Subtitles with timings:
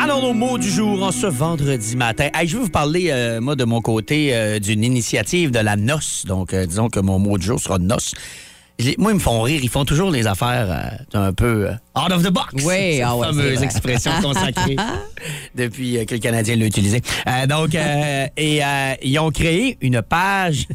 [0.00, 2.28] Alors, nos mots du jour en ce vendredi matin.
[2.34, 5.76] Hey, je vais vous parler, euh, moi, de mon côté, euh, d'une initiative de la
[5.76, 6.24] noce.
[6.26, 8.14] Donc, euh, disons que mon mot du jour sera noce.
[8.96, 9.60] Moi, ils me font rire.
[9.62, 12.64] Ils font toujours les affaires un peu out of the box.
[12.64, 14.76] Oui, ah ouais, fameuse expression consacrée
[15.56, 17.00] depuis que le Canadien l'a utilisé.
[17.26, 17.74] Euh, donc,
[18.36, 18.60] et
[19.02, 20.66] ils ont créé une page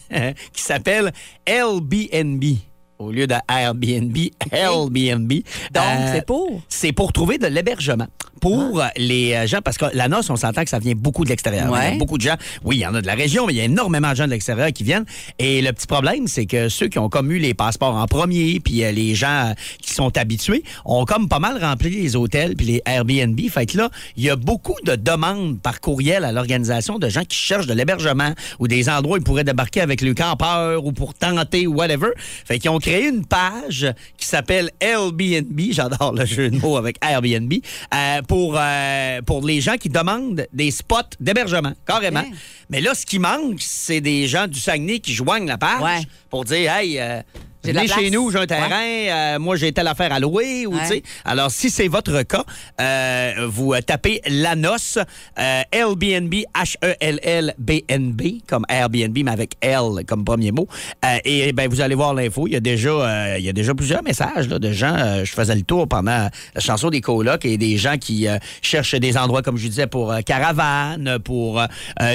[0.51, 1.13] qui s'appelle
[1.47, 2.57] LBNB.
[2.99, 4.15] Au lieu de Airbnb,
[4.51, 5.27] Airbnb.
[5.31, 5.43] Donc,
[5.83, 6.61] Euh, c'est pour?
[6.69, 8.07] c'est pour trouver de l'hébergement
[8.43, 8.91] pour Ah.
[8.97, 11.71] les euh, gens, parce que la noce, on s'entend que ça vient beaucoup de l'extérieur.
[11.71, 11.79] Ouais.
[11.87, 12.35] Il y a beaucoup de gens,
[12.65, 14.25] oui, il y en a de la région, mais il y a énormément de gens
[14.25, 15.05] de l'extérieur qui viennent.
[15.39, 18.59] Et le petit problème, c'est que ceux qui ont comme eu les passeports en premier,
[18.59, 22.55] puis euh, les gens euh, qui sont habitués, ont comme pas mal rempli les hôtels
[22.57, 23.39] puis les Airbnb.
[23.49, 27.23] Fait que là, il y a beaucoup de demandes par courriel à l'organisation de gens
[27.23, 30.91] qui cherchent de l'hébergement ou des endroits où ils pourraient débarquer avec le campeur ou
[30.91, 32.09] pour tenter ou whatever.
[32.45, 35.59] Fait qu'ils ont créé une page qui s'appelle Airbnb.
[35.71, 37.53] J'adore le jeu de mots avec Airbnb.
[37.95, 42.21] euh, pour, euh, pour les gens qui demandent des spots d'hébergement, carrément.
[42.21, 42.33] Ok.
[42.69, 46.01] Mais là, ce qui manque, c'est des gens du Saguenay qui joignent la page Ouais.
[46.29, 47.21] pour dire Hey, euh,
[47.63, 50.65] venez chez nous, j'ai un terrain, euh, moi j'ai telle affaire à louer.
[50.65, 50.81] Ou, Ouais.
[50.81, 51.03] tu sais.
[51.25, 52.43] Alors, si c'est votre cas,
[52.81, 54.97] euh, vous euh, tapez la noce,
[55.39, 60.67] euh, Airbnb, H-E-L-L-B-N-B, comme Airbnb, mais avec L comme premier mot.
[61.05, 62.47] Euh, et ben, vous allez voir l'info.
[62.47, 64.95] Il y a déjà, euh, il y a déjà plusieurs messages là, de gens.
[64.95, 68.37] euh, je faisais le tour pendant la chanson des colocs et des gens qui euh,
[68.61, 71.61] cherchent des endroits, comme je disais, pour caravane, pour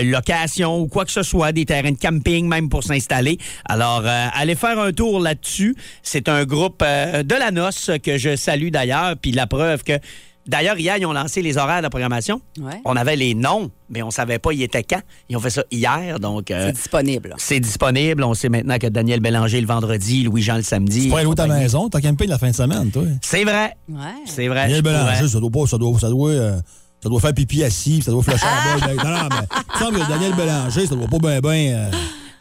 [0.03, 3.39] location ou quoi que ce soit, des terrains de camping même pour s'installer.
[3.65, 5.77] Alors, euh, allez faire un tour là-dessus.
[6.03, 9.17] C'est un groupe euh, de la noce que je salue d'ailleurs.
[9.21, 9.99] Puis la preuve que
[10.47, 12.41] D'ailleurs, hier, ils ont lancé les horaires de la programmation.
[12.59, 12.81] Ouais.
[12.87, 15.03] On avait les noms, mais on savait pas il était quand.
[15.29, 17.29] Ils ont fait ça hier, donc euh, C'est disponible.
[17.29, 17.35] là.
[17.37, 18.25] c'est disponible.
[18.25, 21.03] On sait maintenant que Daniel Bélanger le vendredi, Louis-Jean le samedi.
[21.03, 23.03] Tu pourrais aller où ta maison, t'as campé la fin de semaine, toi.
[23.21, 23.75] C'est vrai.
[23.91, 23.99] Ouais.
[24.25, 24.63] C'est vrai.
[24.69, 24.81] Daniel.
[24.81, 26.59] Bélanger, ça doit pas, ça doit, ça doit, euh,
[27.03, 29.05] ça doit faire pipi assis, puis ça doit flusher en bas.
[29.05, 31.75] Non, non, mais il semble que Daniel Bélanger, ça doit pas bien, bien.
[31.77, 31.91] euh.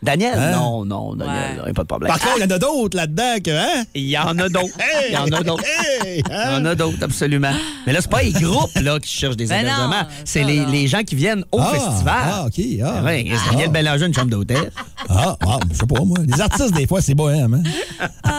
[0.04, 0.52] Daniel, Hein?
[0.52, 1.74] non, non, Daniel, Ouais.
[1.74, 2.08] pas de problème.
[2.12, 3.84] Par contre, il y en a d'autres là-dedans que, hein?
[3.96, 4.78] Il y en a d'autres.
[5.10, 5.64] Il y en a d'autres.
[6.06, 6.62] Il y hein?
[6.62, 7.52] en a d'autres, absolument.
[7.86, 10.04] Mais là, c'est pas les groupes là, qui cherchent des Ben hébergements.
[10.26, 12.16] C'est les, les gens qui viennent au Ah, festival.
[12.24, 12.62] Ah, OK.
[12.84, 14.72] Ah, Ouais, c'est Daniel Bélanger, une chambre d'hôtel.
[15.10, 16.18] ah, ah, je sais pas, moi.
[16.28, 18.30] Les artistes, des fois, c'est bohème, hein?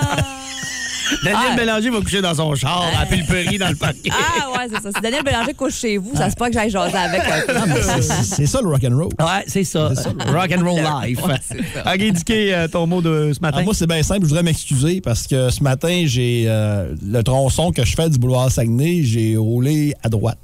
[1.25, 1.57] Daniel Ah.
[1.57, 4.11] Bélanger va coucher dans son char à Pulperie dans le parquet.
[4.11, 4.91] Ah, ouais, c'est ça.
[4.95, 7.23] Si Daniel Bélanger couche chez vous, ça se peut que j'aille jaser avec
[8.03, 9.09] c'est- ça le rock'n'roll.
[9.19, 9.89] Ouais, c'est ça.
[10.29, 11.19] Rock and roll life.
[11.87, 13.59] OK, Dicky, euh, ton mot de ce matin.
[13.61, 14.23] Ah, moi, c'est bien simple.
[14.23, 18.19] Je voudrais m'excuser parce que ce matin, j'ai euh, le tronçon que je fais du
[18.19, 20.39] boulevard Saguenay, j'ai roulé à droite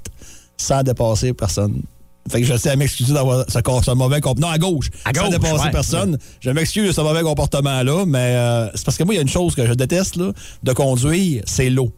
[0.57, 1.81] sans dépasser personne.
[2.29, 4.47] Fait que je sais à m'excuser d'avoir ce, ce mauvais comportement.
[4.47, 4.89] Non, à gauche.
[5.05, 5.71] À sans gauche, dépasser ouais.
[5.71, 6.17] personne.
[6.39, 9.21] Je m'excuse de ce mauvais comportement-là, mais euh, c'est parce que moi, il y a
[9.21, 10.31] une chose que je déteste là,
[10.63, 11.91] de conduire, c'est l'eau.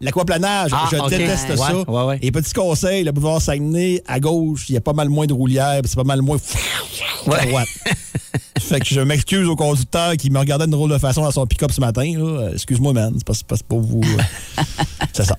[0.00, 1.74] L'aquaplanage, Ah, je déteste Ouais, ça.
[1.90, 2.18] ouais, ouais.
[2.22, 5.32] Et petit conseil, le boulevard Saguenay, à gauche, il y a pas mal moins de
[5.32, 6.38] roulières, c'est pas mal moins
[7.32, 7.68] à droite.
[8.58, 11.46] fait que je m'excuse au conducteur qui me regardait de drôle de façon dans son
[11.46, 12.04] pick-up ce matin.
[12.04, 12.24] là.
[12.24, 14.00] Euh, Excuse-moi, man, c'est pas, c'est pas, c'est pas vous.
[14.04, 14.62] euh.
[15.12, 15.36] c'est ça.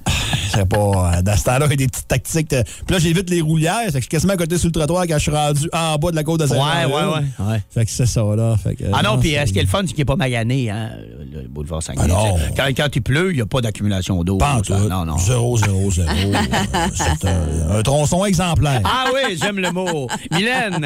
[0.54, 1.16] C'est pas.
[1.18, 2.50] euh, Dans ce temps-là, il y a des petites tactiques.
[2.50, 3.80] de- Puis là, j'évite les roulières.
[3.86, 5.96] Fait que je suis quasiment à côté sur le trottoir quand je suis rendu en
[5.98, 7.46] bas de la côte de saint Ouais, ouais, ouais.
[7.52, 7.62] ouais.
[7.70, 8.56] Fait que c'est ça, là.
[8.62, 10.16] Fait que, Ah non, non, puis ce qui est le fun, c'est qu'il n'est pas
[10.16, 10.92] magané, hein,
[11.32, 12.06] le boulevard Saguenay.
[12.06, 12.36] Ah non.
[12.56, 14.38] Quand, quand il pleut, il n'y a pas d'accumulation d'eau.
[14.38, 14.62] Pas.
[14.90, 15.18] Non, non.
[15.18, 16.10] Zéro, zéro, zéro.
[16.10, 16.34] Euh,
[16.94, 18.82] c'est un, un tronçon exemplaire.
[18.84, 20.08] Ah oui, j'aime le mot.
[20.32, 20.80] Mylène.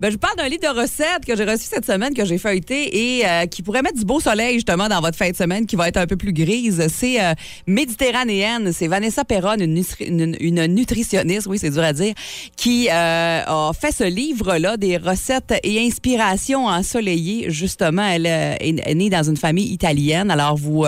[0.00, 2.38] Ben, je vous parle d'un livre de recettes que j'ai reçu cette semaine, que j'ai
[2.38, 5.66] feuilleté et euh, qui pourrait mettre du beau soleil justement dans votre fin de semaine
[5.66, 6.86] qui va être un peu plus grise.
[6.94, 7.34] C'est euh,
[7.66, 8.72] méditerranéenne.
[8.72, 12.14] C'est Vanessa Perron, une, nutri- une- une nutritionniste, oui, c'est dur à dire,
[12.56, 17.50] qui euh, a fait ce livre-là, des recettes et inspirations ensoleillées.
[17.50, 20.30] Justement, elle est née dans une famille italienne.
[20.30, 20.84] Alors, vous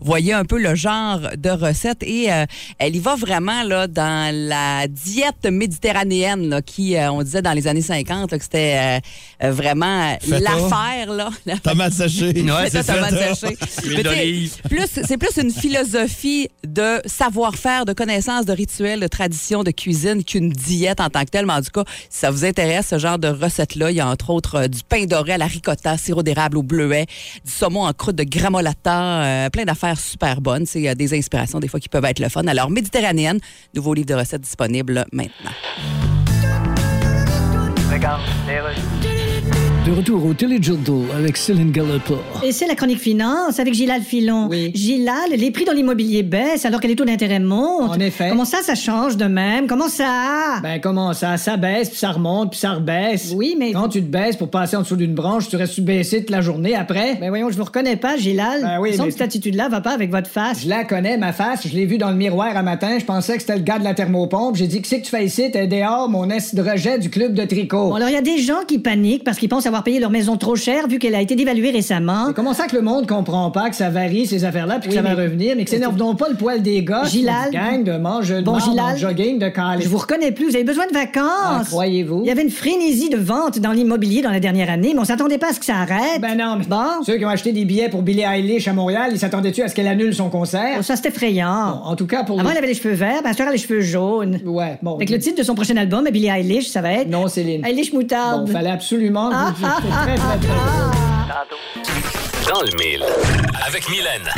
[0.00, 2.28] voyez un peu le genre de recettes et
[2.78, 7.82] elle y va vraiment là, dans la diète méditerranéenne qui, on disait dans les années
[7.82, 9.00] 50, là, que c'était
[9.42, 10.16] vraiment.
[10.28, 11.12] L'affaire.
[11.12, 11.30] là.
[11.62, 12.32] Tomate séchée.
[12.42, 12.94] Ouais, c'est ça.
[12.94, 13.56] tomate séchée.
[14.68, 20.24] Plus, c'est plus une philosophie de savoir-faire, de connaissance, de rituels, de tradition, de cuisine
[20.24, 21.46] qu'une diète en tant que telle.
[21.46, 24.06] Mais en tout cas, si ça vous intéresse, ce genre de recette-là, il y a
[24.08, 27.06] entre autres euh, du pain doré à la ricotta, sirop d'érable au bleuet,
[27.44, 30.66] du saumon en croûte de gramolata, euh, plein d'affaires super bonnes.
[30.66, 32.46] C'est euh, des inspirations des fois qui peuvent être le fun.
[32.46, 33.38] Alors, méditerranéenne,
[33.74, 35.50] nouveau livre de recettes disponible maintenant.
[39.86, 42.18] De retour au Téléjournal avec Céline Gallopin.
[42.44, 44.46] Et c'est la chronique finance avec Gilal Filon.
[44.50, 44.70] Oui.
[44.74, 47.90] Gilal, les prix dans l'immobilier baissent alors que les taux d'intérêt montent.
[47.96, 48.28] En effet.
[48.28, 49.66] Comment ça, ça change de même?
[49.66, 50.60] Comment ça?
[50.62, 51.38] Ben comment ça?
[51.38, 53.32] Ça baisse, puis ça remonte, puis ça rebaisse.
[53.34, 53.72] oui, mais.
[53.72, 56.42] Quand tu te baisses pour passer en dessous d'une branche, tu restes baissé toute la
[56.42, 57.14] journée après.
[57.14, 58.60] Ben voyons, je vous reconnais pas, Gilal.
[58.60, 60.60] Ben oui, mais- cette attitude-là va pas avec votre face.
[60.64, 61.66] Je la connais, ma face.
[61.66, 62.98] Je l'ai vue dans le miroir un matin.
[62.98, 64.56] Je pensais que c'était le gars de la thermopompe.
[64.56, 65.50] J'ai dit, que c'est que tu fais ici?
[65.50, 67.88] T'es dehors, mon est de rejet du club de tricot.
[67.88, 70.10] Bon, alors il y a des gens qui paniquent parce qu'ils pensent avoir payé leur
[70.10, 72.26] maison trop cher vu qu'elle a été dévaluée récemment.
[72.28, 74.94] Mais comment ça que le monde comprend pas que ça varie, ces affaires-là, puis que
[74.94, 77.04] Oui, ça va mais- revenir, mais que s'énerve donc pas le poil des gars.
[77.04, 77.50] Gilal.
[77.52, 78.98] Gang de mange de Bon, Gilal.
[78.98, 79.84] jogging de calice.
[79.84, 81.68] Je vous reconnais plus, vous avez besoin de Ah, vacances.
[81.68, 82.20] croyez-vous?
[82.24, 85.04] Il y avait une frénésie de vente dans l'immobilier dans la dernière année, mais on
[85.04, 86.20] s'attendait pas à ce que ça arrête.
[86.20, 87.02] Ben non, mais Bon.
[87.04, 89.74] ceux qui ont acheté des billets pour Billie Eilish à Montréal, ils s'attendaient-tu à ce
[89.74, 90.76] qu'elle annule son concert?
[90.78, 91.80] Oh, ça, c'est effrayant.
[91.84, 93.58] Bon, en tout cas, pour Avant, elle avait les cheveux verts, ben, elle a les
[93.58, 94.38] cheveux jaunes.
[94.44, 94.96] Ouais, bon.
[94.96, 97.08] Avec le titre de son prochain album, Billie Eilish, ça va être.
[97.08, 97.64] Non, Céline.
[97.64, 98.46] Eilish Moutarde.
[98.46, 99.68] Bon, fallait absolument Ah, Dans
[102.62, 103.04] le mille.
[103.66, 104.30] Avec Mylène.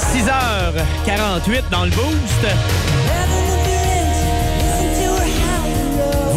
[0.12, 2.44] «6h48 dans le boost.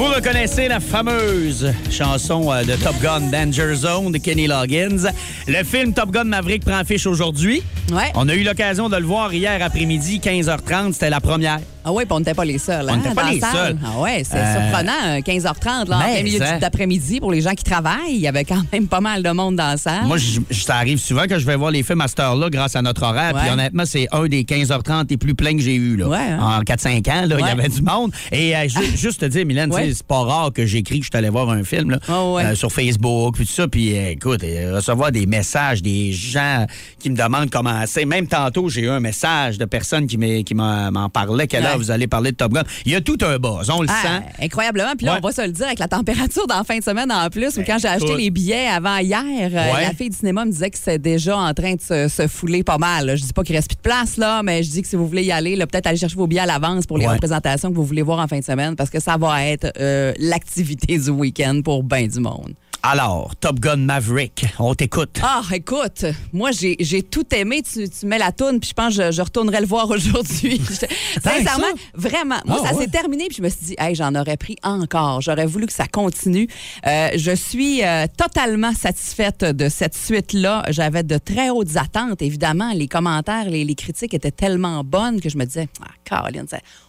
[0.03, 5.09] Vous reconnaissez la fameuse chanson euh, de Top Gun Danger Zone de Kenny Loggins.
[5.47, 7.63] Le film Top Gun Maverick prend affiche aujourd'hui.
[7.89, 8.11] Ouais.
[8.13, 10.91] On a eu l'occasion de le voir hier après-midi, 15h30.
[10.91, 11.61] C'était la première.
[11.85, 12.85] Ah oui, puis on n'était pas les seuls.
[12.89, 13.77] On hein, n'était pas les seuls.
[13.85, 17.63] Ah ouais, c'est Euh, surprenant, euh, 15h30, là, en milieu d'après-midi pour les gens qui
[17.63, 18.11] travaillent.
[18.13, 20.05] Il y avait quand même pas mal de monde dans la salle.
[20.05, 22.75] Moi, je- ça arrive souvent que je vais voir les films à cette heure-là grâce
[22.75, 23.33] à notre horaire.
[23.35, 25.95] Puis honnêtement, c'est un des 15h30 les plus pleins que j'ai eu.
[25.97, 26.07] Là.
[26.07, 26.39] Ouais, hein?
[26.59, 28.11] En 4-5 ans, il y avait du monde.
[28.31, 29.91] Et euh, ju- juste te dire, Mylène, Ouais.
[29.93, 32.55] c'est pas rare que j'écris que je suis allé voir un film là, Ah euh,
[32.55, 33.67] sur Facebook, puis tout ça.
[33.67, 34.41] Puis écoute,
[34.71, 36.65] recevoir des messages, des gens
[36.99, 38.05] qui me demandent comment c'est.
[38.05, 40.17] Même tantôt, j'ai eu un message de personnes qui
[40.53, 41.09] m'en.
[41.49, 41.77] Quelle Ouais.
[41.77, 42.63] vous allez parler de Top Gun?
[42.85, 44.45] Il y a tout un buzz, on le Ah, sent.
[44.45, 44.93] incroyablement.
[44.97, 45.19] Puis là, Ouais.
[45.23, 47.59] on va se le dire avec la température dans la fin de semaine en plus.
[47.65, 49.81] quand j'ai acheté les billets avant hier, euh, Ouais.
[49.83, 52.63] la fille du cinéma me disait que c'est déjà en train de se, se fouler
[52.63, 53.05] pas mal.
[53.05, 53.15] là.
[53.15, 55.07] Je dis pas qu'il reste plus de place, là, mais je dis que si vous
[55.07, 57.85] voulez y aller, peut-être aller chercher vos billets à l'avance pour les représentations que vous
[57.85, 61.61] voulez voir en fin de semaine parce que ça va être euh, l'activité du week-end
[61.63, 62.53] pour bien du monde.
[62.85, 65.17] Alors, Top Gun Maverick, on t'écoute.
[65.23, 66.03] Ah, écoute,
[66.33, 67.61] moi, j'ai tout aimé.
[67.63, 70.59] Tu, tu mets la toune, puis je pense que je, je retournerai le voir aujourd'hui.
[71.23, 72.39] Sincèrement, vraiment.
[72.45, 72.83] Moi, Ah, ça ouais.
[72.83, 75.21] s'est terminé, puis je me suis dit, hey, j'en aurais pris encore.
[75.21, 76.49] J'aurais voulu que ça continue.
[76.85, 80.65] Euh, je suis euh, totalement satisfaite de cette suite-là.
[80.69, 82.73] J'avais de très hautes attentes, évidemment.
[82.73, 86.47] Les commentaires, les, les critiques étaient tellement bonnes que je me disais, ah, Caroline,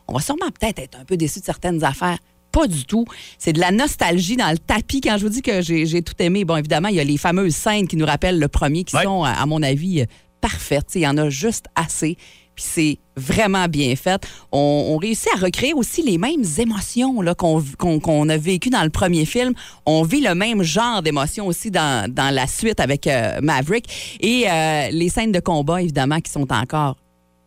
[0.09, 2.19] on va sûrement peut-être être un peu déçus de certaines affaires.
[2.55, 3.05] Pas du tout.
[3.39, 5.01] C'est de la nostalgie dans le tapis.
[5.01, 7.57] Quand je vous dis que j'ai tout aimé, bon, évidemment, il y a les fameuses
[7.57, 9.03] scènes qui nous rappellent le premier, qui Ouais.
[9.03, 10.07] sont, à mon avis, euh,
[10.41, 10.93] parfaites.
[10.95, 12.17] Il y en a juste assez.
[12.55, 14.25] Puis c'est vraiment bien fait.
[14.53, 19.25] On, on réussit à recréer aussi les mêmes émotions qu'on a vécues dans le premier
[19.25, 19.55] film.
[19.87, 24.19] On vit le même genre d'émotions aussi dans, dans la suite avec euh, Maverick.
[24.21, 26.97] Et euh, les scènes de combat, évidemment, qui sont encore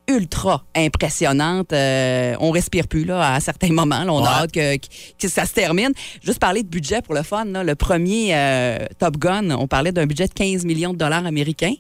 [0.09, 1.74] ultra impressionnante.
[1.74, 4.04] Euh, on respire plus là, à certains moments.
[4.04, 4.13] là.
[4.13, 4.27] on Ouais.
[4.27, 5.92] a hâte que, que ça se termine.
[6.24, 7.45] Juste parler de budget pour le fun.
[7.45, 7.63] là.
[7.63, 11.73] Le premier euh, Top Gun, on parlait d'un budget de 15 millions de dollars américains.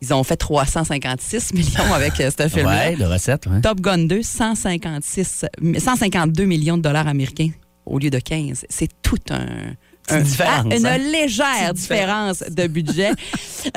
[0.00, 2.90] Ils ont fait 356 millions avec euh, ce film-là.
[2.90, 3.46] Ouais, de recette.
[3.46, 3.60] ouais.
[3.60, 5.44] Top Gun 2, 156,
[5.78, 7.50] 152 millions de dollars américains
[7.86, 8.64] au lieu de 15.
[8.68, 9.46] C'est tout un...
[10.08, 10.98] Petite différence, une hein?
[10.98, 13.10] légère différence de budget.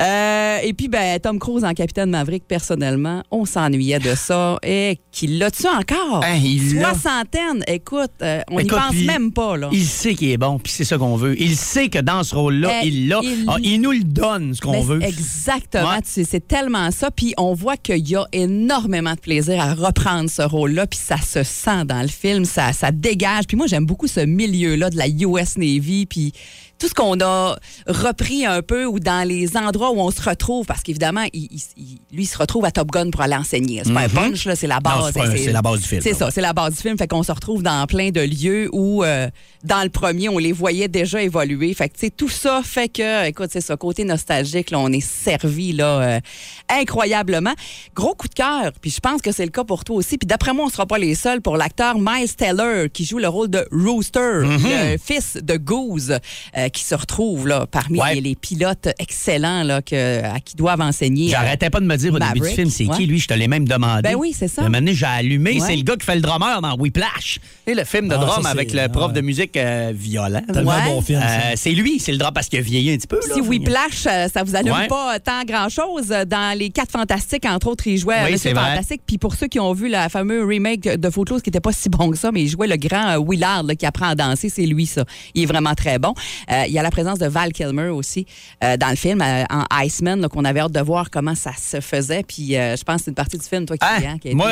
[0.00, 4.56] Euh, et puis, ben, Tom Cruise en Capitaine Maverick, personnellement, on s'ennuyait de ça.
[4.62, 6.22] Et qu'il l'a-tu encore?
[6.24, 6.80] Hein, il.
[6.80, 7.64] Soixantaine.
[7.66, 9.68] Écoute, euh, on n'y pense puis même pas, là.
[9.72, 11.34] Il sait qu'il est bon, puis c'est ça qu'on veut.
[11.40, 13.20] Il sait que dans ce rôle-là, Eh, il l'a.
[13.24, 15.02] il- Ah, Il, nous le donne, ce qu'on veut.
[15.02, 15.90] Exactement.
[15.90, 16.02] Ouais.
[16.02, 17.10] Tu sais, C'est tellement ça.
[17.10, 20.86] Puis on voit qu'il y a énormément de plaisir à reprendre ce rôle-là.
[20.86, 22.44] Puis ça se sent dans le film.
[22.44, 23.46] Ça, ça dégage.
[23.48, 26.06] Puis moi, j'aime beaucoup ce milieu-là de la US Navy.
[26.06, 26.32] Puis qui
[26.82, 30.66] tout ce qu'on a repris un peu ou dans les endroits où on se retrouve.
[30.66, 33.82] Parce qu'évidemment, il- il- il- lui, il se retrouve à Top Gun pour aller enseigner.
[33.84, 35.12] C'est pas un punch, là, c'est la base.
[35.44, 36.98] c'est la base du film, C'est ça, c'est la base du film.
[36.98, 39.28] Fait qu'on se retrouve dans plein de lieux où, euh,
[39.62, 41.72] dans le premier, on les voyait déjà évoluer.
[41.74, 44.88] Fait que, tu sais, tout ça fait que, écoute, c'est ça, côté nostalgique, là, on
[44.92, 46.20] est servi, là, euh,
[46.68, 47.52] incroyablement.
[47.94, 48.72] Gros coup de cœur.
[48.80, 50.18] Puis je pense que c'est le cas pour toi aussi.
[50.18, 53.28] Puis d'après moi, on sera pas les seuls pour l'acteur Miles Teller, qui joue le
[53.28, 56.18] rôle de Rooster, le fils de Goose,
[56.56, 58.14] euh, qui se retrouve là, parmi Ouais.
[58.16, 61.28] les, les pilotes excellents là, que, à qui doivent enseigner.
[61.28, 62.96] euh, J'arrêtais pas de me dire au début du film, c'est ouais.
[62.96, 63.18] qui lui?
[63.20, 64.02] Je te l'ai même demandé.
[64.02, 64.62] Ben oui, c'est ça.
[64.68, 65.66] Donné, j'ai allumé, Ouais.
[65.66, 67.38] c'est le gars qui fait le drummer dans Whiplash.
[67.66, 69.12] Et le film de Ah, drum ça, avec le prof ouais.
[69.12, 70.42] de musique euh, violent.
[70.52, 70.84] Tellement Ouais.
[70.86, 71.26] bon film, ça.
[71.26, 73.16] Euh, c'est lui, c'est le drum parce qu'il a vieilli un petit peu.
[73.28, 73.34] là.
[73.34, 74.86] Si Whiplash, euh, ça vous allume Ouais.
[74.88, 78.70] pas tant grand-chose, dans les quatre fantastiques, entre autres, il jouait Oui, Monsieur c'est vrai.
[78.70, 79.02] Fantastique.
[79.06, 81.88] Puis pour ceux qui ont vu la fameux remake de Footloose, qui n'était pas si
[81.88, 84.48] bon que ça, mais il jouait le grand euh, Willard là, qui apprend à danser,
[84.48, 85.04] c'est lui, ça.
[85.34, 86.14] Il est vraiment très bon.
[86.50, 88.26] Euh, il y a la présence de Val Kilmer aussi
[88.64, 91.52] euh, dans le film, euh, en Iceman, là, qu'on avait hâte de voir comment ça
[91.56, 92.22] se faisait.
[92.22, 93.96] Puis euh, je pense que c'est une partie du film, toi, qui, Hein?
[94.14, 94.50] hein, qui a été, Moi,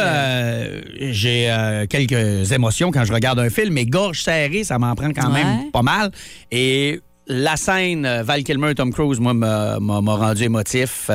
[1.12, 5.32] j'ai quelques émotions quand je regarde un film, mais gorge serrée, ça m'en prend quand
[5.32, 5.44] Ouais.
[5.44, 6.10] même pas mal.
[6.50, 9.76] Et la scène Val Kilmer, Tom Cruise, moi, m'a
[10.16, 11.10] rendu émotif.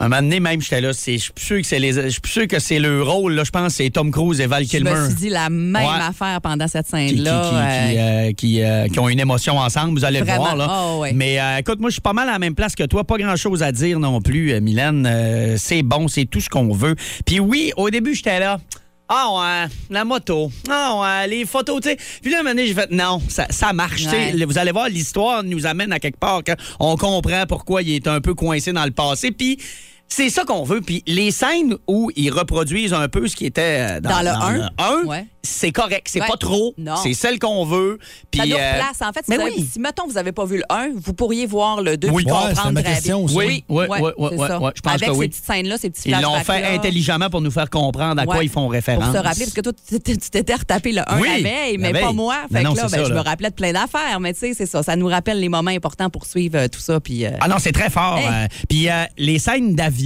[0.00, 2.08] Un moment donné, même, j'étais là, c'est- je suis plus sûr que c'est les, je
[2.08, 3.32] suis sûr que c'est le rôle.
[3.34, 4.92] Là, je pense que c'est Tom Cruise et Val je Kilmer.
[4.94, 5.90] me suis dit la même Ouais.
[6.08, 7.42] affaire pendant cette scène-là.
[7.42, 10.34] qui- qui, euh, qui, euh, qui ont une émotion ensemble, vous allez Vraiment.
[10.36, 10.56] le voir.
[10.56, 10.66] Là.
[10.70, 11.12] Ah, ouais.
[11.14, 13.02] Mais euh, écoute, moi, je suis pas mal à la même place que toi.
[13.02, 15.04] Pas grand-chose à dire non plus, euh, Mylène.
[15.04, 16.94] Euh, c'est bon, c'est tout ce qu'on veut.
[17.26, 18.58] Puis oui, au début, j'étais là.
[19.08, 20.50] Ah ouais, la moto.
[20.68, 21.96] Ah ouais, les photos, tu sais.
[22.20, 24.02] Puis là, à un moment donné, j'ai fait non, ça, ça marche.
[24.02, 24.34] tu sais.
[24.34, 24.44] Ouais.
[24.44, 28.20] Vous allez voir, l'histoire nous amène à quelque part qu'on comprend pourquoi il est un
[28.20, 29.30] peu coincé dans le passé.
[29.30, 29.58] Puis
[30.08, 30.80] c'est ça qu'on veut.
[30.80, 34.28] Puis les scènes où ils reproduisent un peu ce qui était euh, dans, Dans le
[34.30, 34.70] un?
[34.78, 35.26] un, Ouais.
[35.42, 36.08] c'est correct.
[36.10, 36.26] C'est Ouais.
[36.26, 36.74] pas trop.
[37.02, 37.98] C'est celle qu'on veut.
[38.30, 39.02] Puis, Ça nous euh, replace.
[39.08, 39.68] En fait, si, mais vous avez- oui.
[39.72, 42.24] si, mettons, vous n'avez pas vu le 1, vous pourriez voir le 2 Oui.
[42.24, 43.36] puis Ouais, comprendre ma question aussi.
[43.36, 45.24] Oui, oui, oui, oui, je pense Avec que oui.
[45.26, 48.42] ces petites scènes-là, ces petits Ils l'ont fait intelligemment pour nous faire comprendre à quoi
[48.42, 49.04] ils font référence.
[49.04, 50.00] Pour se rappeler, parce que toi, tu
[50.30, 52.34] t'étais- retapé le 1 Oui, la veille, la mais pas moi.
[52.52, 54.66] Fait que là, ben, ça, je me rappelais de plein d'affaires, mais tu sais, c'est
[54.66, 54.82] ça.
[54.82, 56.98] Ça nous rappelle les moments importants pour suivre euh, tout ça.
[57.40, 58.18] Ah non, c'est très fort.
[58.68, 59.97] Puis les scènes d'avion,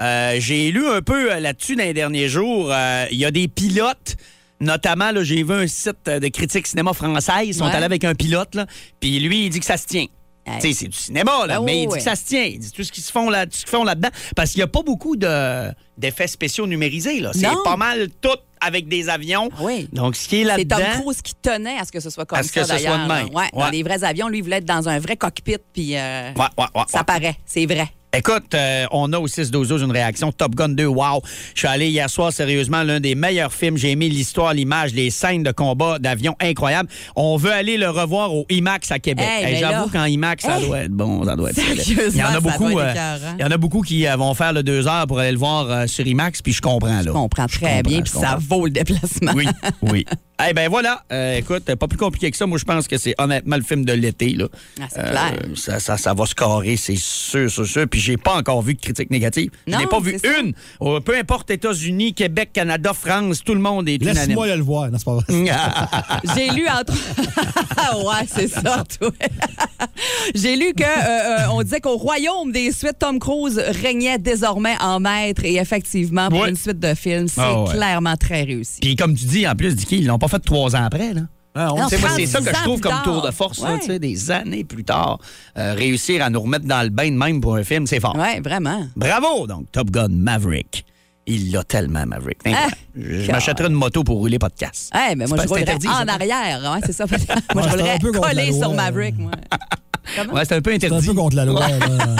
[0.00, 2.70] euh, j'ai lu un peu euh, là-dessus dans les derniers jours.
[2.72, 4.16] euh, Il y a des pilotes.
[4.60, 7.46] Notamment, là, j'ai vu un site de critique cinéma française.
[7.46, 7.72] Ils sont Ouais.
[7.72, 8.66] allés avec un pilote, là,
[9.00, 10.06] puis lui, il dit que ça se tient.
[10.46, 10.74] Hey.
[10.74, 12.44] C'est du cinéma, là, Ben mais oui, il dit que ça se tient.
[12.44, 14.10] Il dit tout ce qu'ils se font là, tout ce qu'ils font là-dedans.
[14.36, 17.20] Parce qu'il n'y a pas beaucoup de, d'effets spéciaux numérisés.
[17.20, 17.30] Là.
[17.34, 18.28] C'est pas mal tout
[18.60, 19.48] avec des avions.
[19.54, 19.88] Ah oui.
[19.92, 20.76] Donc, ce qui est c'est là-dedans.
[20.76, 22.78] Tom Cruise qui tenait à ce que ce soit comme À ce ça, que ce
[22.78, 23.28] soit de même.
[23.34, 26.32] Ouais, Dans les vrais avions, lui, il voulait être dans un vrai cockpit, puis euh,
[26.34, 27.36] Ouais, ça paraît.
[27.46, 27.88] C'est vrai.
[28.16, 30.32] Écoute, euh, on a au 6 12 une réaction.
[30.32, 31.22] Top Gun 2, wow.
[31.54, 33.76] Je suis allé hier soir, sérieusement, l'un des meilleurs films.
[33.76, 36.88] J'ai aimé l'histoire, l'image, les scènes de combat d'avion incroyables.
[37.16, 39.24] On veut aller le revoir au IMAX à Québec.
[39.28, 41.24] Hey, Hey, mais J'avoue qu'en IMAX, ça doit être bon.
[41.24, 42.94] Ça doit être il y en a beaucoup, euh,
[43.38, 45.38] il y en a beaucoup qui euh, vont faire le deux heures pour aller le
[45.38, 46.88] voir euh, sur IMAX, puis je comprends.
[46.88, 47.02] Là.
[47.04, 49.32] Je comprends Je très comprends, bien, puis ça vaut le déplacement.
[49.34, 49.46] Oui,
[49.82, 50.04] oui.
[50.48, 52.44] Eh ben voilà, Euh, écoute, pas plus compliqué que ça.
[52.46, 54.30] Moi, je pense que c'est honnêtement le film de l'été.
[54.30, 54.44] Là.
[54.46, 54.48] Euh,
[54.80, 55.32] Ah, c'est clair.
[55.54, 57.86] Ça, ça, ça va se carrer, c'est sûr, sûr, sûr.
[57.88, 59.50] Puis j'ai pas encore vu de critique négative.
[59.66, 60.40] Je Non, n'ai pas vu c'est ça.
[60.40, 60.52] une.
[60.80, 64.14] Oh, peu importe États-Unis, Québec, Canada, France, tout le monde est unanime.
[64.26, 64.90] Laisse-moi le voir.
[64.90, 65.14] Non, c'est pas?
[65.14, 65.24] Vrai.
[66.34, 66.94] J'ai lu entre.
[68.04, 69.10] ouais, c'est ça, toi.
[70.34, 70.86] J'ai lu que euh,
[71.44, 76.28] euh, on disait qu'au royaume des suites, Tom Cruise régnait désormais en maître et effectivement,
[76.28, 76.50] pour Ouais.
[76.50, 77.72] une suite de films, c'est Ah ouais.
[77.72, 78.80] clairement très réussi.
[78.80, 81.14] Puis comme tu dis, en plus, Dicky, ils l'ont pas fait trois ans après.
[81.14, 81.22] Là.
[81.56, 83.98] Ah, c'est ça que 30 je trouve comme tour de force, Ouais.
[84.00, 85.18] des années plus tard.
[85.56, 88.16] Euh, réussir à nous remettre dans le bain de même pour un film, c'est fort.
[88.16, 88.86] Ouais, vraiment.
[88.96, 90.84] Bravo, donc, Top Gun Maverick.
[91.26, 92.38] Il l'a tellement, Maverick.
[92.44, 92.76] Incroyable.
[92.96, 94.90] je m'achèterais une moto pour rouler pas de casse.
[94.94, 96.72] Ouais, mais moi, C'est je roulerais interdit, en arrière.
[96.72, 97.06] Ouais, c'est ça.
[97.54, 98.72] moi, je roulerais collé sur.
[98.74, 99.30] Maverick, moi.
[100.16, 100.34] Comment?
[100.34, 101.06] Ouais, c'est un peu C'est un interdit.
[101.06, 101.66] peu contre la loi.
[101.66, 101.78] là.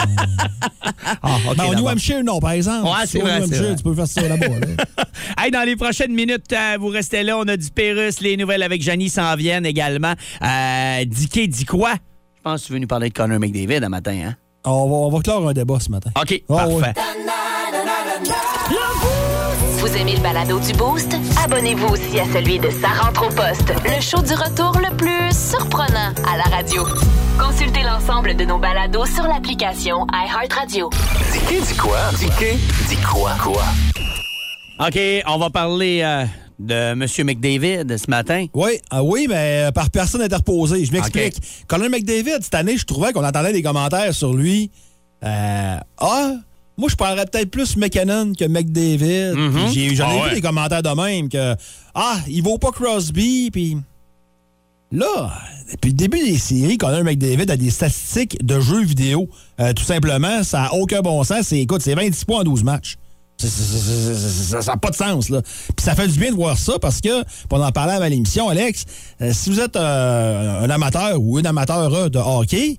[1.21, 1.87] Ah, OK, Ben, au New.
[1.87, 2.85] Hampshire, non, par exemple.
[2.87, 4.47] Ouais, c'est Au vrai, New Hampshire, tu peux faire ça là-bas.
[4.47, 5.03] là.
[5.37, 7.37] Hey, dans les prochaines minutes, euh, vous restez là.
[7.37, 8.21] On a du Pérus.
[8.21, 10.13] Les nouvelles avec Janie s'en viennent également.
[10.41, 11.93] Euh, Dicky dit quoi?
[12.37, 14.35] Je pense que tu veux nous parler de Connor McDavid un matin, hein?
[14.65, 16.09] On va, on va clore un débat ce matin.
[16.19, 16.73] OK, Ah, parfait.
[16.73, 16.93] ouais.
[19.79, 21.13] Vous aimez le balado du Boost?
[21.43, 25.31] Abonnez-vous aussi à celui de Sa rentre au poste, le show du retour le plus
[25.31, 26.85] surprenant à la radio.
[27.37, 30.89] Consultez l'ensemble de nos balados sur l'application iHeartRadio.
[31.49, 31.97] Dis dit quoi?
[32.17, 32.29] Dis
[32.87, 33.31] dit quoi?
[33.41, 33.63] Quoi?
[34.79, 36.25] OK, on va parler euh,
[36.57, 37.05] de M.
[37.25, 38.45] McDavid ce matin.
[38.53, 40.85] Oui, ah oui, mais par personne interposée.
[40.85, 41.35] Je m'explique.
[41.67, 44.71] Colin McDavid, cette année, je trouvais qu'on entendait des commentaires sur lui.
[45.23, 46.31] Euh, ah,
[46.77, 49.33] moi, je parlerais peut-être plus McKinnon que McDavid.
[49.33, 50.35] Puis j'ai- J'en ai, Ah vu ouais.
[50.35, 51.55] des commentaires de même que
[51.93, 53.49] Ah, il vaut pas Crosby.
[53.51, 53.77] Puis
[54.91, 55.33] là,
[55.71, 59.29] depuis le début des séries, Colin McDavid a des statistiques de jeux vidéo.
[59.59, 61.47] Euh, tout simplement, ça n'a aucun bon sens.
[61.47, 62.97] C'est, écoute, c'est 26 points en 12 matchs.
[63.37, 65.41] Ça n'a pas de sens, là.
[65.41, 68.47] Puis ça fait du bien de voir ça parce que, pour en parler à l'émission,
[68.49, 68.85] Alex,
[69.21, 72.77] euh, si vous êtes euh, un amateur ou une amateur de hockey,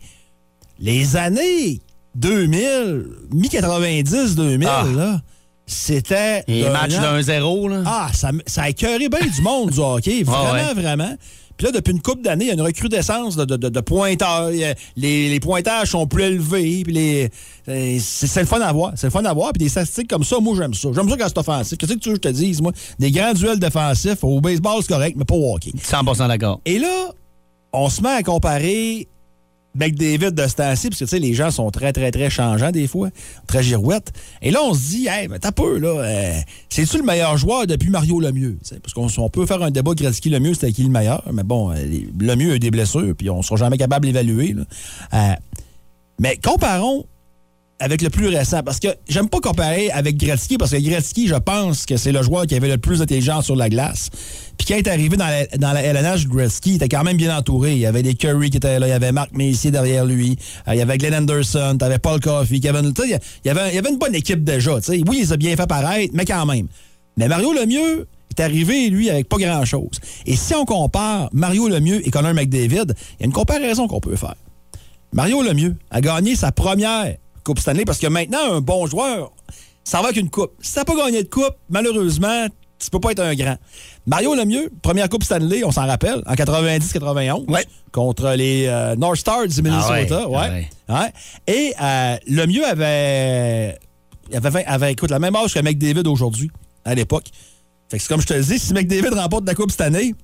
[0.79, 1.81] les années
[2.16, 4.85] 2000, mi-90-2000, Ah.
[4.96, 5.20] là,
[5.66, 6.42] c'était...
[6.49, 7.82] Les matchs d'un zéro, là.
[7.87, 10.23] ah, ça, ça a écœuré bien du monde du hockey.
[10.25, 10.75] Vraiment, Ah ouais.
[10.80, 11.14] vraiment.
[11.56, 13.80] Puis là, depuis une couple d'années, il y a une recrudescence de, de, de- de
[13.80, 14.50] pointeurs.
[14.50, 14.75] Les,
[15.30, 16.82] les pointages sont plus élevés.
[16.85, 17.30] Puis les,
[17.99, 18.92] c'est c'est le fun à voir.
[18.94, 19.52] C'est le fun à voir.
[19.54, 20.90] Puis des statistiques comme ça, moi, j'aime ça.
[20.94, 21.78] J'aime ça quand c'est offensif.
[21.78, 22.73] Qu'est-ce que tu veux que je te dise, moi?
[22.99, 24.23] Des grands duels défensifs.
[24.23, 25.73] Au baseball, c'est correct, mais pas au hockey.
[25.82, 26.61] 100 d'accord.
[26.66, 27.08] Et là,
[27.73, 29.08] on se met à comparer
[29.76, 32.71] McDavid de ce temps-ci, parce que tu sais, les gens sont très, très, très changeants
[32.71, 33.11] des fois,
[33.47, 34.12] très girouettes.
[34.42, 36.33] Et là, on se dit, hey, mais t'as peu, là, euh,
[36.68, 38.59] c'est-tu le meilleur joueur depuis Mario Lemieux?
[38.62, 41.23] Tu sais, Parce qu'on on peut faire un débat Gretzky Lemieux, c'était qui le meilleur,
[41.33, 41.76] mais bon, euh,
[42.18, 44.54] Lemieux a des blessures, puis on ne sera jamais capable d'évaluer.
[45.14, 45.18] Euh,
[46.18, 47.06] mais comparons
[47.78, 51.35] avec le plus récent, parce que j'aime pas comparer avec Gretzky, parce que Gretzky, je
[51.35, 54.09] pense que c'est le joueur qui avait le plus d'intelligence sur la glace.
[54.56, 57.37] Puis quand il est arrivé dans la, dans la LNH, Gretzky était quand même bien
[57.37, 57.73] entouré.
[57.73, 60.38] Il y avait des Curry qui étaient là, il y avait Marc Messier derrière lui,
[60.68, 62.92] euh, il y avait Glenn Anderson, t'avais Paul Coffey, Kevin...
[63.04, 64.76] Il y avait, il y avait une bonne équipe déjà.
[64.76, 65.02] tu sais.
[65.06, 66.68] Oui, il a bien fait paraître, mais quand même.
[67.18, 70.00] Mais Mario Lemieux est arrivé, lui, avec pas grand-chose.
[70.25, 74.00] Et si on compare Mario Lemieux et Connor McDavid, il y a une comparaison qu'on
[74.00, 74.35] peut faire.
[75.12, 77.16] Mario Lemieux a gagné sa première
[77.47, 79.31] Coupe Stanley parce que maintenant, un bon joueur,
[79.85, 80.50] ça va avec une coupe.
[80.61, 82.47] Si t'as pas gagné de coupe, malheureusement,
[82.81, 83.57] tu peux pas être un grand.
[84.05, 87.65] Mario Lemieux, première Coupe Stanley, on s'en rappelle, en 90-91, Ouais.
[87.93, 90.23] contre les euh, North Stars du Minnesota.
[90.25, 90.69] Ah ouais, ouais.
[90.88, 91.09] ah.
[91.47, 93.79] Et euh, Lemieux avait,
[94.35, 96.50] avait, avait, écoute, la même âge que McDavid aujourd'hui,
[96.85, 97.26] à l'époque.
[97.88, 100.15] Fait que c'est comme je te le dis, si McDavid remporte la Coupe cette année,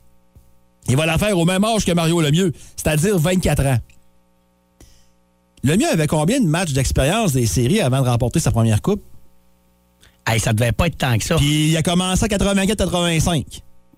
[0.88, 3.78] il va la faire au même âge que Mario Lemieux, c'est-à-dire 24 ans.
[5.62, 9.02] Lemieux avait combien de matchs d'expérience des séries avant de remporter sa première coupe?
[10.26, 11.36] Hey, ça devait pas être tant que ça.
[11.36, 13.38] Puis il a commencé en 84-85.
[13.40, 13.48] OK.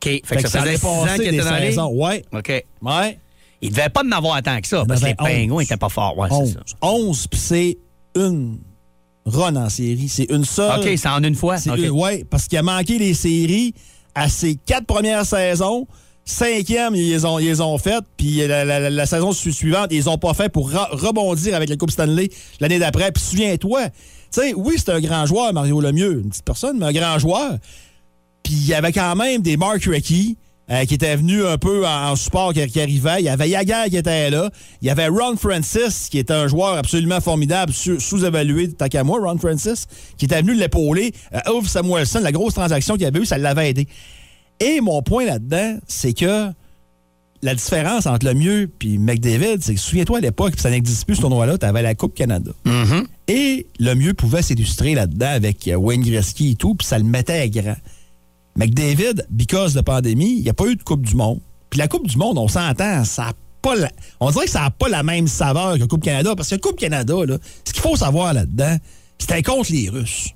[0.03, 1.89] Fait, que, ça faisait allait 6 ans qu'il était dans.
[1.89, 2.49] Ouais, OK.
[2.83, 3.19] ouais.
[3.63, 5.63] Il devait pas en avoir tant que ça, parce que les pingouins 11.
[5.65, 6.19] étaient pas forts.
[6.19, 6.53] Ouais, c'est 11.
[6.67, 6.77] ça.
[6.83, 7.79] 11, puis c'est
[8.15, 8.59] une
[9.25, 10.09] run en série.
[10.09, 10.81] C'est une seule.
[10.81, 11.57] OK, c'est en une fois.
[11.57, 11.79] C'est OK.
[11.79, 13.75] une- ouais, parce qu'il a manqué les séries
[14.15, 15.87] à ses quatre premières saisons.
[16.25, 18.05] Cinquième, ils les ont, ils faites.
[18.17, 22.31] Puis la, saison su- suivante, ils ont pas fait pour rebondir avec la Coupe Stanley
[22.61, 23.13] l'année d'après.
[23.13, 23.93] Puis souviens-toi, tu
[24.31, 26.23] sais, oui, c'est un grand joueur, Mario Lemieux.
[26.25, 27.59] Une petite personne, mais un grand joueur.
[28.43, 30.39] Puis il y avait quand même des Mark Recchi
[30.71, 33.21] euh, qui étaient venus un peu en, support qui, arrivaient.
[33.21, 34.51] Il y avait Yager qui était là.
[34.81, 39.05] Il y avait Ron Francis, qui était un joueur absolument formidable, sous- sous-évalué, tant qu'à
[39.05, 41.13] moi, Ron Francis, qui était venu l'épauler.
[41.35, 43.87] Euh, Samuelson, la grosse transaction qu'il avait eu, ça l'avait aidé.
[44.61, 46.51] Et mon point là-dedans, c'est que
[47.43, 51.05] la différence entre le mieux et McDavid, c'est que souviens-toi à l'époque, puis ça n'existe
[51.05, 52.53] plus ce tournoi-là, tu avais la Coupe Canada.
[53.29, 57.05] Et le mieux pouvait s'illustrer là-dedans avec euh, Wayne Gretzky et tout, puis ça le
[57.05, 57.77] mettait à grand.
[58.57, 61.41] McDavid, because de pandémie, il n'y a pas eu de Coupe du Monde.
[61.71, 63.91] Puis la Coupe du Monde, on s'entend, ça a pas la-
[64.21, 66.79] on dirait que ça n'a pas la même saveur que Coupe Canada, parce que Coupe
[66.79, 67.37] Canada, là,
[67.67, 68.77] ce qu'il faut savoir là-dedans,
[69.19, 70.31] c'était contre les Russes.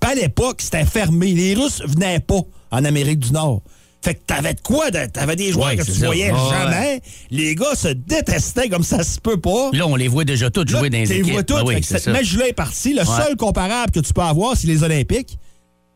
[0.00, 1.32] Puis à l'époque, c'était fermé.
[1.34, 2.40] Les Russes venaient pas
[2.74, 3.62] en Amérique du Nord.
[4.02, 4.90] Fait que t'avais de quoi?
[4.90, 6.06] T'avais des joueurs Ouais, que tu ça.
[6.06, 7.00] voyais jamais.
[7.30, 9.70] Les gars se détestaient comme ça se peut pas.
[9.72, 11.32] Là, on les voit déjà tous jouer dans les équipes.
[11.32, 11.56] vois toutes.
[11.56, 12.12] Ben oui, cette ça.
[12.12, 12.92] match-là est parti.
[12.92, 15.38] Le seul comparable que tu peux avoir, c'est les Olympiques.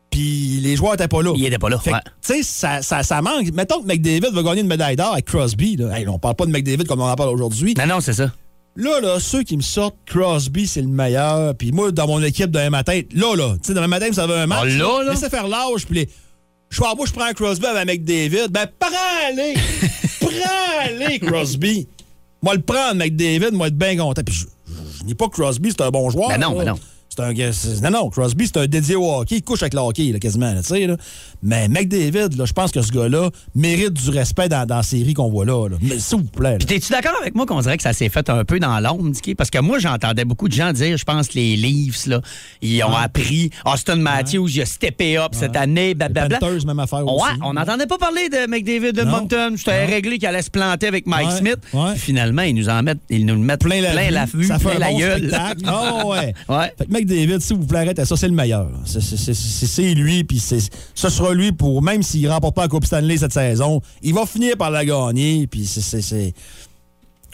[0.09, 1.33] Puis les joueurs n'étaient pas là.
[1.37, 2.01] Il était pas là, Fait que, ouais.
[2.25, 3.51] tu sais, ça, ça, ça manque.
[3.53, 5.75] Mettons que McDavid va gagner une médaille d'or avec Crosby.
[5.75, 5.95] Là.
[5.95, 7.75] Hey, on parle pas de McDavid comme on en parle aujourd'hui.
[7.77, 8.31] Non, non, c'est ça.
[8.75, 11.53] Là, là, ceux qui me sortent Crosby, c'est le meilleur.
[11.55, 14.33] Puis moi, dans mon équipe demain matin, là, là, tu sais, demain matin, vous avez
[14.33, 14.61] un match.
[14.63, 15.11] Ah, là, là?
[15.11, 16.09] Laissez faire l'âge, puis les.
[16.69, 18.47] Je suis en bas, je prends Crosby avec McDavid.
[18.49, 19.53] Ben, prends-les!
[20.19, 21.87] prends-les, Crosby!
[22.41, 24.21] Moi, le prendre, McDavid, moi, être bien content.
[24.23, 26.29] Puis je, je, je dis pas Crosby, c'est un bon joueur.
[26.29, 26.65] Ben non, là.
[26.65, 26.79] ben non.
[27.51, 29.35] C'est un Non, non, Crosby, c'est un dédié au hockey.
[29.37, 30.87] Il couche avec le hockey, là, quasiment, là, tu sais.
[30.87, 30.95] là.
[31.43, 35.13] Mais McDavid, là, je pense que ce gars-là mérite du respect dans, dans la série
[35.13, 35.67] qu'on voit là.
[35.69, 35.77] là.
[35.81, 36.57] Mais s'il vous plaît.
[36.57, 39.11] Puis t'es-tu d'accord avec moi qu'on dirait que ça s'est fait un peu dans l'ombre?
[39.37, 42.21] Parce que moi, j'entendais beaucoup de gens dire, je pense que les Leafs, là,
[42.61, 43.49] ils ont appris.
[43.65, 46.39] Austin Matthews, il a steppé up cette année, blablabla.
[46.39, 47.39] Panthers, même affaire Ouais, aussi.
[47.43, 49.03] on n'entendait pas parler de McDavid de.
[49.03, 49.53] Moncton.
[49.55, 49.91] J'étais Non.
[49.93, 51.57] réglé qu'il allait se planter avec Mike Ouais, Smith.
[51.73, 51.91] ouais.
[51.93, 54.39] Puis finalement, ils nous en mettent, ils nous le mettent plein la, plein la vue,
[54.39, 55.19] vue, ça fait plein un la bon gueule.
[55.19, 55.63] spectacle.
[56.05, 56.33] Ouais.
[56.49, 56.73] Ouais.
[56.77, 58.69] Fait que McDavid, s'il vous plaît, arrête, ça c'est le meilleur.
[58.85, 62.85] C'est- lui, puis c'est- ce sera lui pour, même s'il ne remporte pas la Coupe
[62.85, 66.33] Stanley cette saison, il va finir par la gagner, puis c'est...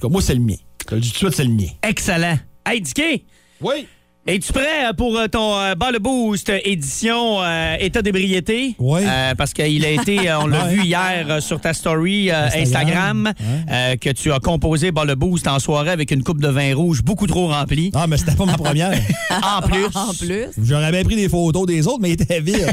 [0.03, 0.55] moi, c'est le mien.
[0.81, 1.69] Je te le dis tout de suite, c'est le mien.
[1.83, 2.37] Excellent.
[2.65, 3.23] Hey, Dicky,
[3.61, 3.87] Oui.
[4.27, 8.75] Es-tu prêt euh, pour euh, ton euh, Ball Boost édition euh, État d'ébriété?
[8.79, 9.01] Oui.
[9.05, 12.45] Euh, parce qu'il a été, euh, on l'a vu hier euh, sur ta story euh,
[12.47, 13.33] Instagram, Instagram.
[13.71, 17.03] euh, que tu as composé Ball Boost en soirée avec une coupe de vin rouge
[17.03, 17.91] beaucoup trop remplie.
[17.93, 18.91] Ah, mais c'était pas ma première.
[19.29, 19.85] En plus.
[19.93, 20.47] En plus.
[20.63, 22.67] J'aurais bien pris des photos des autres, mais il était vide.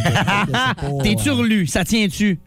[1.02, 1.66] T'es-tu relu?
[1.66, 2.38] Ça tient-tu?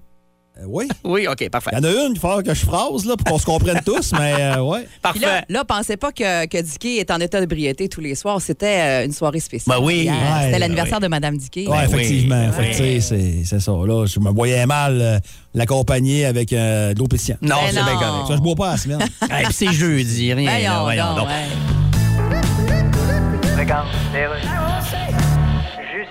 [0.57, 0.87] Euh, oui.
[1.03, 1.71] Oui, OK, parfait.
[1.73, 3.81] Il y en a une va falloir que je phrase là, pour qu'on se comprenne
[3.85, 4.87] tous, mais euh, ouais.
[5.01, 5.19] Parfait.
[5.19, 8.39] là, là, pensez pas que, que Dicky est en état d'ébriété tous les soirs.
[8.41, 9.77] C'était euh, une soirée spéciale.
[9.77, 10.07] Ben oui.
[10.09, 11.67] Ouais, C'était ben l'anniversaire de Madame Dicky.
[11.67, 12.49] Ouais, effectivement.
[12.57, 12.73] oui.
[12.73, 13.71] Sais, c'est- ça.
[13.71, 15.19] Là, je me voyais mal euh,
[15.53, 17.41] l'accompagner avec euh, de l'eau pétillante.
[17.41, 18.27] Non, Ben c'est bien correct.
[18.29, 18.99] Ça, je bois pas à la semaine.
[19.29, 20.59] Hey, puis c'est jeudi, rien.
[20.59, 21.27] là, Voyons donc, donc.
[23.57, 23.87] Regarde.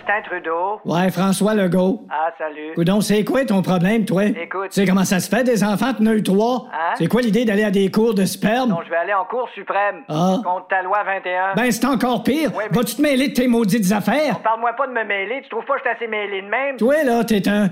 [0.07, 0.81] Justin Trudeau.
[0.85, 2.03] Ouais, François Legault.
[2.11, 2.75] Ah, salut.
[2.75, 4.25] Coudon, c'est quoi ton problème, toi?
[4.25, 4.69] Écoute.
[4.71, 6.67] Tu sais comment ça se fait, des enfants, t'en as eu trois?
[6.73, 6.95] Hein?
[6.99, 8.71] C'est quoi l'idée d'aller à des cours de sperme?
[8.71, 10.03] Donc, je vais aller en Cour suprême.
[10.09, 10.37] Ah.
[10.45, 11.55] Contre ta loi 21.
[11.55, 12.51] Ben, c'est encore pire.
[12.57, 14.40] Mais- Vas-tu te mêler de tes maudites affaires?
[14.40, 15.40] Parle-moi pas de me mêler.
[15.43, 16.77] Tu trouves pas que je suis assez mêlé de même?
[16.77, 17.71] Toi, là, t'es un.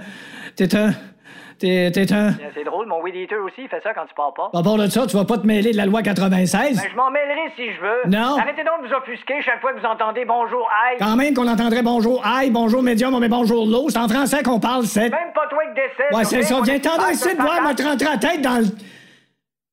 [0.56, 0.90] T'es un.
[1.62, 2.32] T'es t'es un.
[2.32, 4.50] Bien, C'est drôle, mon weed eater aussi il fait ça quand tu pars pas.
[4.52, 6.76] À part de ça, tu vas pas te mêler de la loi 96?
[6.76, 8.10] Ben, je m'en mêlerai si je veux.
[8.10, 8.36] Non.
[8.36, 10.96] Arrêtez donc de vous offusquer chaque fois que vous entendez bonjour, aïe.
[10.98, 13.86] Quand même qu'on entendrait bonjour aïe, bonjour médium, mais bonjour l'eau.
[13.90, 15.08] C'est en français qu'on parle, c'est.
[15.08, 16.12] Même pas toi qui décède.
[16.12, 16.60] Ouais, c'est ça.
[16.64, 18.64] Viens t'en ici de voir, te rentrer la tête dans le.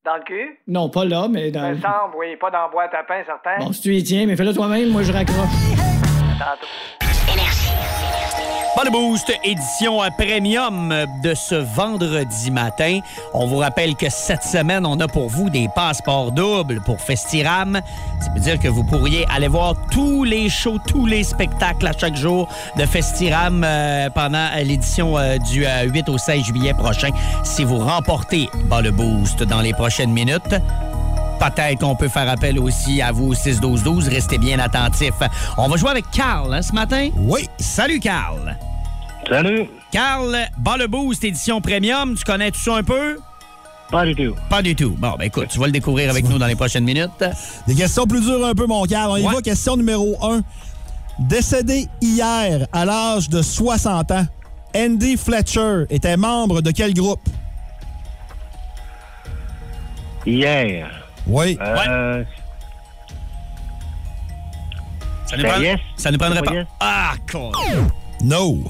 [0.06, 0.60] Dans le cul?
[0.68, 1.76] Non, pas là, mais dans Ça le.
[1.78, 2.36] me semble, oui.
[2.40, 3.58] Pas dans la boîte à pain, certain.
[3.66, 5.50] Bon, si tu y tiens, mais fais-le toi-même, moi je raccroche.
[6.38, 7.09] Tantôt.
[8.80, 13.02] Pas de boost, édition euh, premium de ce vendredi matin.
[13.34, 17.82] On vous rappelle que cette semaine, on a pour vous des passeports doubles pour Festiram.
[18.22, 21.92] Ça veut dire que vous pourriez aller voir tous les shows, tous les spectacles à
[21.92, 26.74] chaque jour de Festiram euh, pendant euh, l'édition euh, du euh, 8 au 16 juillet
[26.74, 27.10] prochain.
[27.44, 28.50] Si vous remportez
[28.82, 30.56] le boost dans les prochaines minutes,
[31.40, 34.10] Peut-être qu'on peut faire appel aussi à vous au 6-12-12.
[34.10, 35.14] Restez bien attentifs.
[35.58, 37.12] On va jouer avec Carl hein, ce matin?
[37.16, 37.48] Oui.
[37.58, 38.58] Salut, Carl.
[39.28, 39.68] Salut.
[39.92, 42.16] Carl, bas le boost édition premium.
[42.16, 43.18] Tu connais tout ça un peu?
[43.92, 44.36] Pas du tout.
[44.50, 44.92] Pas du tout.
[44.98, 47.10] Bon, ben écoute, tu vas le découvrir avec nous dans les prochaines minutes.
[47.68, 49.10] Des questions plus dures un peu, mon Carl.
[49.12, 49.34] On y Ouais.
[49.34, 49.42] va.
[49.42, 50.42] Question numéro 1.
[51.20, 54.26] Décédé hier à l'âge de 60 ans,
[54.76, 57.22] Andy Fletcher était membre de quel groupe?
[60.26, 60.90] Hier.
[61.28, 61.58] Oui.
[61.62, 62.24] Euh,
[65.26, 65.80] Ça nous, Ben, prend- yes.
[65.98, 66.52] ça nous prendrait C'est pas.
[66.52, 66.68] pas yes.
[66.80, 67.52] Ah, con.
[68.22, 68.64] No.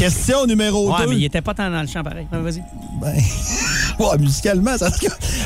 [0.00, 1.10] Question numéro Ouais, 2.
[1.10, 2.26] mais il était pas tant dans le champ pareil.
[2.32, 2.62] Ouais, Vas-y.
[3.02, 3.12] Ben,
[3.98, 4.88] ouais, musicalement, ça.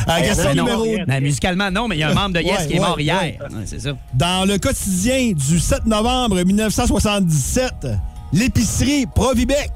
[0.06, 0.62] Ah, question Ben non.
[0.64, 2.78] numéro Ben, musicalement, non, mais il y a un membre de Yes Ouais, qui est
[2.78, 3.20] mort ouais, hier.
[3.20, 3.38] ouais.
[3.40, 3.90] Ouais, c'est ça.
[4.14, 7.88] Dans le quotidien du 7 novembre 1977,
[8.32, 9.72] l'épicerie Provibec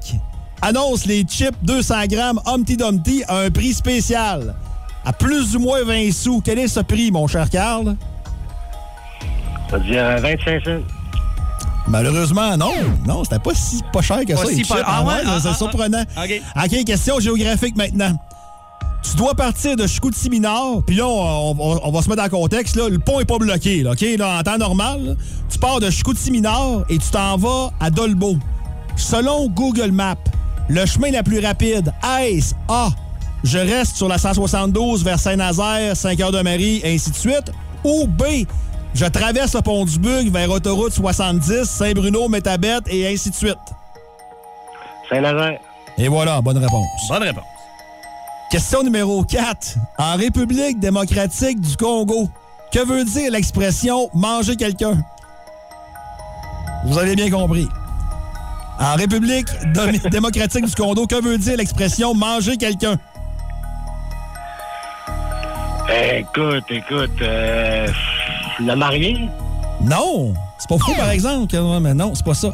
[0.61, 4.55] annonce les chips 200 grammes Humpty Dumpty à un prix spécial.
[5.03, 6.39] À plus ou moins 20 sous.
[6.41, 7.95] Quel est ce prix, mon cher Carl?
[9.69, 10.69] ça veut dire euh, 25 cents.
[11.89, 12.71] Malheureusement, non.
[13.07, 14.85] Non, c'était pas si pas cher que Pas ça, si pas- chips.
[14.87, 15.13] Ah ouais?
[15.25, 16.03] Ah, c'est ah, surprenant.
[16.15, 16.23] ah.
[16.25, 16.41] OK.
[16.65, 18.11] OK, question géographique maintenant.
[19.01, 22.75] Tu dois partir de Chicoutimi-Nord, puis là, on, on- on va se mettre en contexte.
[22.75, 24.05] Là, le pont est pas bloqué, là, OK?
[24.17, 25.13] Là, en temps normal, là,
[25.49, 28.35] tu pars de Chicoutimi-Nord et tu t'en vas à Dolbeau.
[28.97, 30.15] Selon Google Maps,
[30.67, 32.89] le chemin le plus rapide, est A.
[33.45, 37.51] Je reste sur la 172 vers Saint-Nazaire, 5-Heures-de-Marie, ainsi de suite.
[37.85, 38.23] Ou B.
[38.93, 43.57] Je traverse le pont du Bug vers autoroute 70, Saint-Bruno, Métabette et ainsi de suite.
[45.09, 45.59] Saint-Nazaire.
[45.97, 46.87] Et voilà, bonne réponse.
[47.09, 47.43] Bonne réponse.
[48.51, 49.75] Question numéro 4.
[49.97, 52.29] En République démocratique du Congo,
[52.71, 54.97] que veut dire l'expression manger quelqu'un?
[56.85, 57.67] Vous avez bien compris.
[58.79, 59.47] En République
[60.09, 62.97] démocratique du Congo, que veut dire l'expression manger quelqu'un?
[65.91, 67.87] Écoute, écoute, euh,
[68.59, 69.17] le marié?
[69.81, 70.33] Non!
[70.57, 72.49] C'est pas fou, par exemple, mais non, c'est pas ça.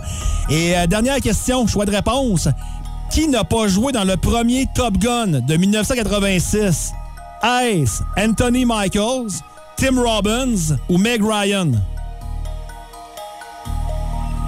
[0.49, 2.47] Et euh, dernière question, choix de réponse.
[3.09, 6.93] Qui n'a pas joué dans le premier Top Gun de 1986?
[7.43, 9.41] Est-ce Anthony Michaels,
[9.77, 11.71] Tim Robbins ou Meg Ryan?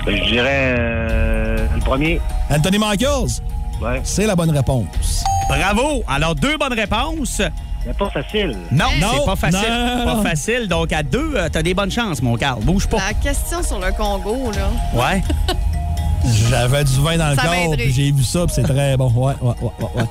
[0.05, 2.21] Je dirais euh, le premier.
[2.49, 3.41] Anthony Michaels?
[3.81, 4.01] Ouais.
[4.03, 5.23] C'est la bonne réponse.
[5.49, 6.03] Bravo.
[6.07, 7.41] Alors, deux bonnes réponses.
[7.87, 8.57] C'est pas facile.
[8.71, 9.07] Non, Non.
[9.19, 9.69] c'est pas facile.
[10.05, 10.67] Non, Pas facile.
[10.67, 12.61] Donc, à deux, euh, t'as des bonnes chances, mon Carl.
[12.63, 12.97] Bouge pas.
[12.97, 14.69] La question sur le Congo, là.
[14.93, 15.23] Ouais.
[16.49, 19.09] J'avais du vin dans le Ça corps, puis j'ai vu ça, puis c'est très bon.
[19.15, 19.87] Ouais, ouais, ouais, ouais.
[20.01, 20.03] ouais.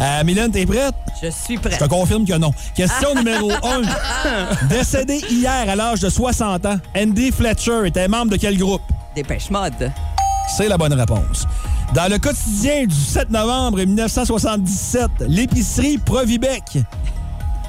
[0.00, 0.94] Euh, Mylène, t'es prête?
[1.22, 1.78] Je suis Je prête.
[1.78, 2.50] te confirme que non.
[2.74, 4.66] Question numéro 1.
[4.68, 8.82] Décédé hier à l'âge de 60 ans, Andy Fletcher était membre de quel groupe?
[9.14, 9.92] Dépêche mode.
[10.56, 11.46] C'est la bonne réponse.
[11.94, 16.78] Dans le quotidien du 7 novembre 1977, l'épicerie Provibec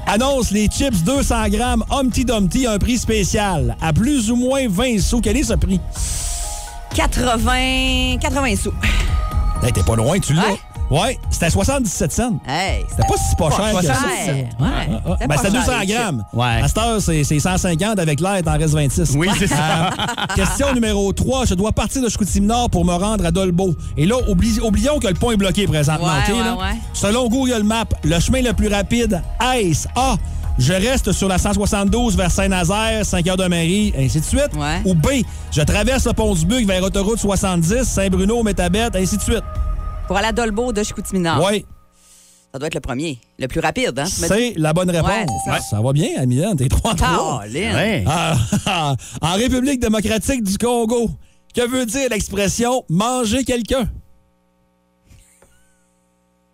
[0.08, 4.68] annonce les chips 200 grammes Humpty Dumpty à un prix spécial à plus ou moins
[4.68, 5.22] 20 sous.
[5.22, 5.80] Quel est ce prix?
[6.96, 8.74] 80, 80 sous.
[9.64, 10.50] Hey, t'es pas loin, tu l'as.
[10.50, 10.60] Ouais?
[10.94, 12.40] Ouais, c'était 77 cents.
[12.48, 13.94] Hey, C'était pas si pas cher que ça.
[13.94, 14.48] Ouais, ouais.
[14.60, 15.10] Ah, ah.
[15.14, 15.96] C'était Ben, c'était cher, 200 les chips.
[15.98, 16.24] grammes.
[16.34, 16.62] Ouais.
[16.64, 17.98] À cette heure, c'est c'est 150.
[18.00, 19.14] Avec l'air, t'en reste 26.
[19.18, 19.56] Oui, c'est ça.
[19.56, 21.46] Euh, question numéro 3.
[21.46, 23.76] Je dois partir de Chicoutimi-Nord pour me rendre à Dolbeau.
[23.98, 26.06] Et là, oublie- oublions que le pont est bloqué présentement.
[26.08, 26.56] Ouais, OK, ouais, là?
[26.56, 26.78] ouais.
[26.94, 29.22] Selon Google Maps, le chemin le plus rapide,
[29.56, 30.16] est A.
[30.60, 34.52] Je reste sur la 172 vers Saint-Nazaire, 5 heures de Marie, ainsi de suite.
[34.56, 34.82] Ouais.
[34.86, 35.08] Ou B.
[35.52, 39.44] Je traverse le pont du Buc vers autoroute 70, Saint-Bruno, Métabette, ainsi de suite.
[40.08, 41.44] Pour aller à Dolbeau de Chicoutimi-Nord.
[41.52, 41.66] Oui.
[42.52, 43.20] Ça doit être le premier.
[43.40, 44.06] Le plus rapide, hein?
[44.06, 45.10] C'est la bonne réponse.
[45.48, 45.60] Ouais, ça.
[45.60, 47.08] ça va bien, Amilane, t'es 3 3.
[47.08, 47.74] Caroline.
[47.74, 48.04] Ouais.
[48.08, 48.36] Ah,
[48.68, 51.10] ah, en République démocratique du Congo,
[51.56, 53.90] que veut dire l'expression manger quelqu'un?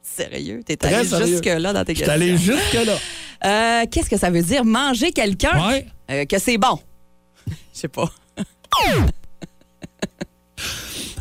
[0.01, 0.62] Sérieux?
[0.65, 2.13] T'es Très allé jusque-là dans tes questions.
[2.13, 2.95] allé jusque-là.
[3.45, 4.65] Euh, Qu'est-ce que ça veut dire?
[4.65, 5.69] Manger quelqu'un?
[5.69, 5.88] Ouais.
[6.12, 6.77] Euh, que c'est bon.
[7.47, 8.09] Je sais pas.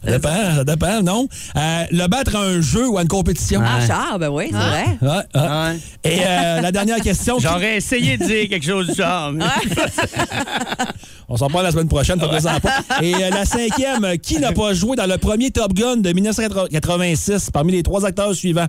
[0.05, 1.29] Ça dépend, ça dépend, non?
[1.57, 3.61] Euh, le battre à un jeu ou à une compétition.
[3.65, 4.99] Ah, Charles, ben oui, c'est vrai.
[5.03, 5.41] Ouais, ouais.
[5.49, 5.79] Ouais.
[6.05, 7.39] Et euh, la dernière question.
[7.41, 9.33] J'aurais essayé de dire quelque chose du genre.
[9.33, 9.45] mais-
[11.29, 13.03] On s'en parle la semaine prochaine, faites-en pas.
[13.03, 16.11] Et euh, la cinquième, euh, qui n'a pas joué dans le premier Top Gun de
[16.13, 18.67] 1986 parmi les trois acteurs suivants?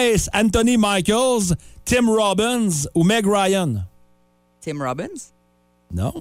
[0.00, 3.74] Est-ce Anthony Michaels, Tim Robbins ou Meg Ryan?
[4.60, 5.33] Tim Robbins?
[5.94, 6.12] Non.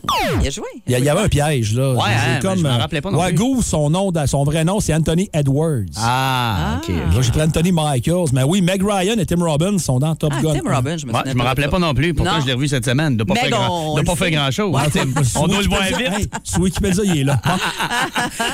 [0.42, 0.64] Il a joué.
[0.86, 1.94] Il y, a- il y avait un piège, là.
[1.94, 3.38] Ouais, hein, mais je m'en euh, rappelais pas non ouais, plus.
[3.38, 5.86] Goof, son, nom, son vrai nom, c'est Anthony Edwards.
[5.98, 6.90] Ah, OK.
[6.90, 8.28] Là, j'ai pris Anthony Michaels.
[8.34, 10.54] Mais oui, Meg Ryan et Tim Robbins sont dans Top Ah, Gun.
[10.64, 12.14] Tim Robbins, je me Ouais, je me rappelais pas non plus.
[12.14, 12.42] Pourtant, Non.
[12.42, 13.18] je l'ai revu cette semaine.
[13.18, 14.30] De pas faire grand, on de pas sait.
[14.32, 14.76] grand-chose.
[15.36, 15.98] On doit le voir vite.
[16.20, 17.40] Hey, sur Wikipédia, il est là.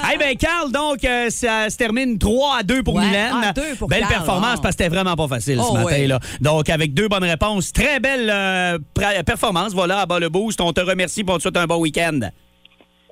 [0.09, 3.31] Hey ben Carl, donc euh, ça se termine 3 à 2 pour Ouais, Mylène.
[3.33, 4.59] ah, belle Carl, performance ah.
[4.61, 6.19] parce que c'était vraiment pas facile Oh, ce matin là.
[6.41, 8.77] Donc avec deux bonnes réponses, très belle euh,
[9.25, 9.73] performance.
[9.73, 10.61] Voilà, à bas le boost.
[10.61, 12.19] On te remercie pour te souhaite un bon week-end.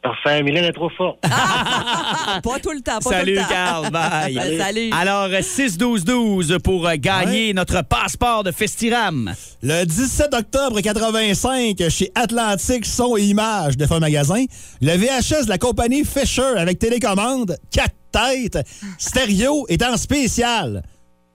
[0.01, 0.43] Parfait.
[0.43, 1.17] Mylène est trop forte.
[1.23, 3.49] Ah, pas tout le temps, pas Salut tout le temps.
[3.49, 4.37] Carl, bye.
[4.37, 4.89] Euh, Salut.
[4.93, 9.33] Alors 6-12-12 pour euh, gagner notre passeport de Festiram.
[9.63, 14.45] Le 17 octobre 85, chez Atlantique Son et Images de Fun Magasin,
[14.81, 18.59] le VHS de la compagnie Fisher avec télécommande, 4 têtes,
[18.97, 20.83] stéréo est en spécial.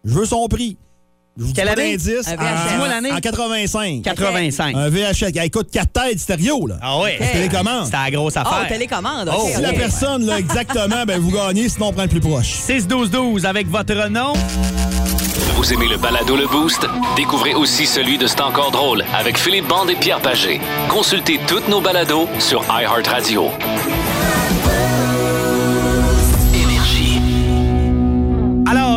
[0.05, 0.79] Je veux son prix.
[1.39, 1.97] Je vous Quelle année?
[1.97, 2.29] d'indice.
[2.29, 2.69] Un En- VHS.
[2.73, 3.13] Dis-moi l'année.
[3.13, 4.03] En 85.
[4.03, 4.77] 85.
[4.77, 5.31] Un VHS.
[5.43, 6.75] Il coûte 4 têtes stéréo, là.
[6.83, 7.19] Ah ouais.
[7.33, 7.87] Télécommande.
[7.87, 8.69] C'était la grosse Oh, affaire.
[8.69, 9.31] télécommande.
[9.35, 12.53] Oh, Si la personne, là, exactement, ben, vous gagnez, sinon on prend le plus proche.
[12.67, 14.35] 6-12-12 avec votre nom.
[15.57, 16.87] Vous aimez le balado Le Boost?
[17.17, 20.61] Découvrez aussi celui de C'est encore drôle avec Philippe Bande et Pierre Pagé.
[20.89, 23.51] Consultez toutes nos balados sur iHeartRadio.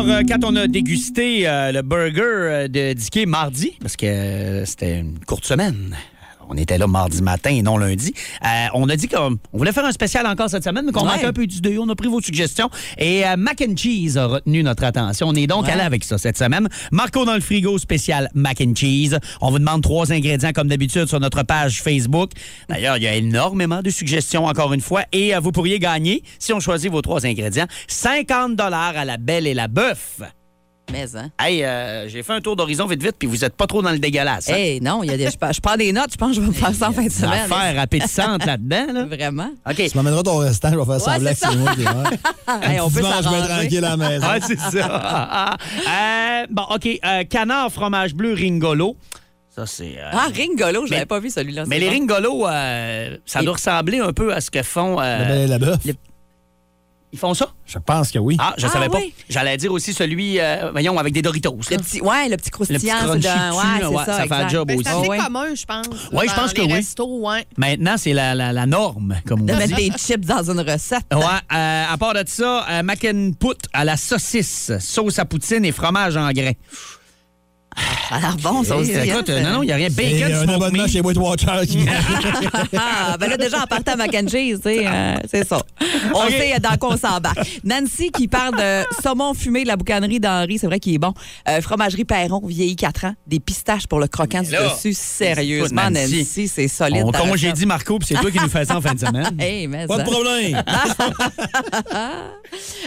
[0.08, 5.00] Euh, quand on a dégusté euh, le burger euh, de Dicky mardi, parce que c'était
[5.00, 5.96] une courte semaine,
[6.48, 8.12] on était là mardi matin et non lundi,
[8.44, 11.00] euh, on a dit qu'on on voulait faire un spécial encore cette semaine, mais qu'on
[11.06, 11.12] Ouais.
[11.12, 11.76] manquait un peu d'idées.
[11.78, 12.70] On a pris vos suggestions.
[12.98, 15.28] Et euh, mac and cheese a retenu notre attention.
[15.28, 15.72] On est donc Ouais.
[15.72, 16.68] allé avec ça cette semaine.
[16.92, 19.16] Marco dans le frigo spécial mac and cheese.
[19.40, 22.30] On vous demande trois ingrédients comme d'habitude sur notre page Facebook.
[22.68, 25.02] D'ailleurs, il y a énormément de suggestions encore une fois.
[25.12, 29.46] Et euh, vous pourriez gagner, si on choisit vos trois ingrédients, 50 à la belle
[29.46, 30.20] et la bœuf.
[30.92, 31.30] Mais, hein?
[31.40, 33.90] Hey, euh, j'ai fait un tour d'horizon vite vite, puis vous êtes pas trop dans
[33.90, 34.48] le dégueulasse.
[34.48, 34.54] hein?
[34.54, 36.12] Hey, non, il y a des, je, je prends des notes.
[36.12, 37.50] Je pense que je vais me faire ça en fin de Une semaine.
[37.52, 38.86] affaire appétissante là-dedans.
[38.92, 39.04] Là.
[39.10, 39.50] Vraiment?
[39.68, 39.76] OK.
[39.76, 42.68] Tu m'amèneras ton restant, je vais faire Ouais, semblant que c'est moi qui ouais.
[42.74, 44.26] Hey, on peut je vais tranquille à la maison.
[44.28, 45.56] Ah, c'est ça.
[45.88, 46.86] Euh, bon, OK.
[47.04, 48.96] euh, canard, fromage bleu, ringolo.
[49.54, 49.94] Ça, c'est.
[49.98, 51.64] euh, Ah, Ringolo, je l'avais pas vu celui-là.
[51.66, 51.92] mais les bon.
[51.92, 55.00] ringolos, euh, ça Et- doit ressembler un peu à ce que font.
[55.00, 55.78] euh, et la bœuf.
[57.16, 57.48] Ils font ça?
[57.64, 58.36] Je pense que oui.
[58.38, 58.98] Ah, je Ah, savais pas.
[58.98, 59.14] oui.
[59.30, 61.56] J'allais dire aussi celui, euh, voyons, avec des Doritos.
[61.70, 62.94] Le petit, ouais, le petit Le petit croustillant.
[62.98, 64.84] crunchy c'est de- dessus, ouais, là, c'est ouais, ça, ça fait un job Ben, aussi.
[64.84, 65.16] c'est assez ouais.
[65.18, 65.86] commun, je pense.
[66.12, 66.72] Ouais, je pense que les oui.
[66.74, 67.26] restos.
[67.56, 69.58] Maintenant, c'est la, la, la norme, comme on De dit.
[69.58, 71.06] mettre des chips dans une recette.
[71.10, 71.20] Ouais,
[71.54, 75.64] euh, à part de ça, euh, mac and put à la saucisse, sauce à poutine
[75.64, 76.52] et fromage en grains.
[78.08, 78.92] Ça a l'air bon, ça aussi.
[78.94, 79.88] Eh, écoute, hein, non, non, il n'y a rien.
[79.90, 81.78] Bacon, un smoked abonnement chez Weight Watcher qui
[82.76, 85.60] Ah, ben là, déjà, en partant à mac and cheese, tu sais, euh, c'est ça.
[86.14, 87.60] On sait dans quoi on s'embarque.
[87.64, 91.12] Nancy qui parle de saumon fumé de la boucanerie d'Henri, c'est vrai qu'il est bon.
[91.48, 93.14] Euh, fromagerie Perron, vieilli 4 ans.
[93.26, 94.94] Des pistaches pour le croquant du dessus.
[94.94, 97.04] Sérieusement, Nancy, Nancy, c'est solide.
[97.04, 99.36] On congédie Marco, puis c'est toi qui nous fais ça en fin de semaine.
[99.46, 100.62] Hey, mais Pas de problème.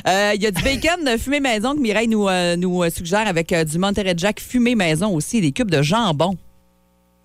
[0.07, 3.63] Euh, Il y a du bacon fumé maison que Mireille nous, nous suggère avec euh,
[3.63, 6.35] du Monterey Jack fumé maison aussi, des cubes de jambon.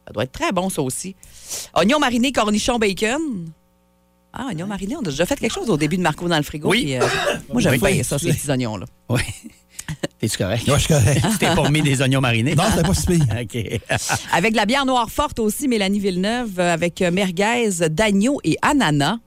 [0.06, 1.16] Ça doit être très bon, ça aussi.
[1.74, 3.46] Oignon mariné, cornichon, bacon.
[4.34, 6.42] Ah, oignon mariné, on a déjà fait quelque chose au début de Marco dans le
[6.42, 6.68] frigo.
[6.68, 6.82] Oui.
[6.82, 7.06] puis, euh,
[7.52, 7.92] moi, j'aime Oui.
[7.94, 8.84] bien ça, ces petits oignons-là.
[9.08, 9.22] Oui.
[10.18, 10.66] T'es-tu correct?
[10.68, 11.20] Ouais, je suis correct.
[11.32, 12.54] Tu t'es pas remis des oignons marinés?
[12.54, 13.26] Non, c'était pas si pire.
[13.42, 13.80] OK.
[14.32, 18.56] Avec de la bière noire forte aussi, Mélanie Villeneuve, euh, avec euh, merguez, d'agneau et
[18.62, 19.18] ananas.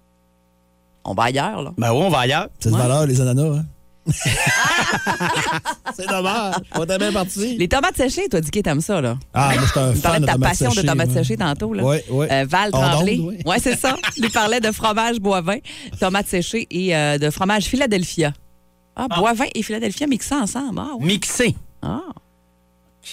[1.06, 1.74] On va ailleurs, là.
[1.78, 2.50] Ben oui, on va ailleurs.
[2.60, 3.60] C'est de valeur, les ananas.
[3.60, 3.66] Hein?
[5.96, 6.56] C'est dommage.
[6.74, 7.58] Pas ta bien parti.
[7.58, 9.18] Les tomates séchées, toi, Dicky, t'aimes ça, là?
[9.34, 11.08] Ah, moi, je suis un Tu parlais fan de de ta tomates passion de tomates
[11.08, 11.16] moi.
[11.18, 11.84] séchées tantôt, là.
[11.84, 12.28] Oui, oui.
[12.32, 13.20] Euh, Val Tremblay.
[13.22, 13.38] oui.
[13.46, 13.96] Ouais, c'est ça.
[14.18, 15.58] Il parlait de fromage boivin,
[16.00, 18.34] tomates séchées et euh, de fromage Philadelphia.
[18.96, 20.80] Ah, boivin et Philadelphia mixés ensemble.
[20.80, 21.06] Ah, oui.
[21.08, 21.56] Mixé.
[21.82, 22.00] Ah.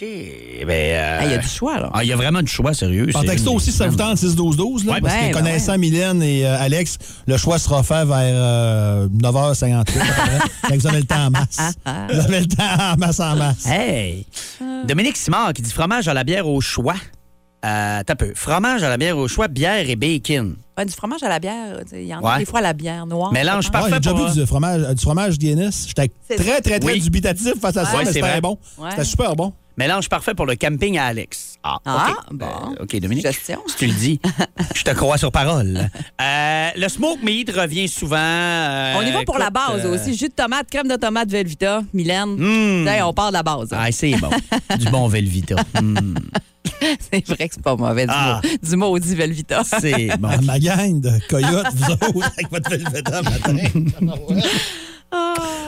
[0.02, 0.66] OK.
[0.66, 1.90] Ben, euh, Ah, Il y a du choix, là.
[1.94, 3.06] Ah, il y a vraiment du choix, sérieux.
[3.12, 5.78] C'est- texto aussi, si ça vous tente 6-12-12, là, Ouais, parce ben, que ben connaissant
[5.78, 9.74] Mylène et euh, Alex, le choix sera fait vers euh, 9h58.
[9.80, 10.38] à peu près.
[10.68, 11.58] Fait que vous avez le temps en masse.
[12.12, 13.66] Vous avez le temps en masse en masse.
[13.66, 14.26] Hey!
[14.86, 16.94] Dominique Simard qui dit fromage à la bière au choix.
[17.64, 18.32] Euh, T'as peu.
[18.34, 20.56] Fromage à la bière au choix, bière et bacon.
[20.76, 22.38] Ouais, du fromage à la bière, il y en a Ouais.
[22.40, 23.32] des fois à la bière noire.
[23.32, 24.26] Mélange parfait J'ai déjà pour...
[24.26, 25.86] bu du fromage, euh, du fromage Guinness.
[25.86, 27.00] J'étais très, très, très Oui.
[27.00, 28.58] dubitatif face à ça, mais c'est c'était bon.
[28.76, 28.90] Ouais.
[28.90, 29.52] C'était super bon.
[29.76, 31.56] Mélange parfait pour le camping à Alex.
[31.64, 32.46] Ah, Ah, bon.
[32.46, 33.26] Euh, OK, Dominique.
[33.26, 33.60] Suggestion.
[33.66, 34.20] Si tu le dis,
[34.74, 35.88] je te crois sur parole.
[36.20, 38.16] Euh, le smoke meat revient souvent.
[38.18, 40.16] euh, On y va pour la base euh, aussi.
[40.16, 42.86] Jus de tomate, crème de tomate Velvita, Mylène.
[42.86, 43.72] Hey, on part de la base.
[43.72, 43.78] hein.
[43.80, 44.30] Ah, c'est bon.
[44.78, 45.56] du bon Velvita.
[45.80, 46.14] Hmm,
[47.10, 48.40] C'est vrai que c'est pas mauvais du, Ah.
[48.42, 49.62] mot, du maudit Velvita.
[49.64, 50.28] c'est bon.
[50.42, 53.56] Ma gang de coyotes, vous autres, avec votre Velveta matin.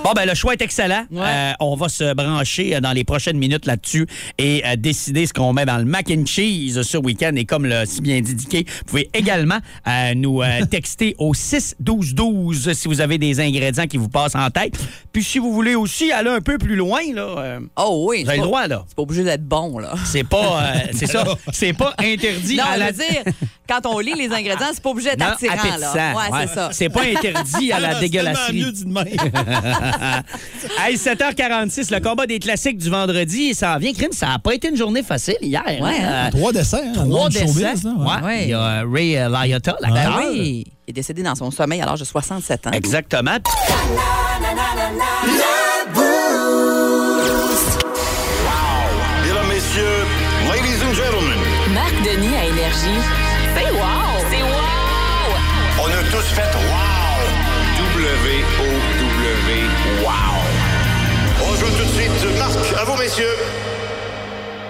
[0.05, 1.05] Bon, ben, le choix est excellent.
[1.11, 1.21] Ouais.
[1.27, 4.07] Euh, on va se brancher euh, dans les prochaines minutes là-dessus
[4.39, 7.33] et euh, décider ce qu'on met dans le mac and cheese ce week-end.
[7.35, 12.89] Et comme l'a si bien indiqué, vous pouvez également euh, nous texter au 6-12-12 si
[12.89, 14.75] vous avez des ingrédients qui vous passent en tête.
[15.13, 18.23] Puis si vous voulez aussi aller un peu plus loin, là, Oh oui.
[18.23, 18.85] vous avez c'est le droit, là.
[18.87, 19.95] C'est pas obligé d'être bon, là.
[20.05, 23.23] C'est pas, c'est ça, c'est pas interdit Non, à je la veux dire,
[23.69, 25.93] quand on lit les ingrédients, c'est pas obligé d'être attirant, là.
[26.15, 26.47] Ouais, ouais.
[26.47, 26.69] c'est ça.
[26.73, 28.65] C'est pas interdit à la dégueulasserie.
[29.45, 30.23] Mieux dit de même.
[30.87, 33.93] Hey, 7h46, le combat des classiques du vendredi, ça en vient.
[33.93, 35.63] Crime, ça n'a pas été une journée facile hier.
[35.81, 36.31] Ouais, hein?
[36.31, 37.47] Trois décès, hein, Trois décès.
[37.47, 38.07] showbiz, là, ouais.
[38.07, 38.23] Ouais.
[38.25, 38.43] Ouais.
[38.45, 40.19] Il y a euh, Ray euh, Liotta, l'acteur.
[40.19, 40.65] Ben oui.
[40.87, 42.71] Il est décédé dans son sommeil à l'âge de 67 ans.
[42.73, 43.39] Exactement.
[49.23, 50.05] Mesdames, Messieurs,
[50.49, 51.39] Ladies and Gentlemen,
[51.75, 53.26] Marc Denis à Énergie.
[63.07, 63.39] Messieurs.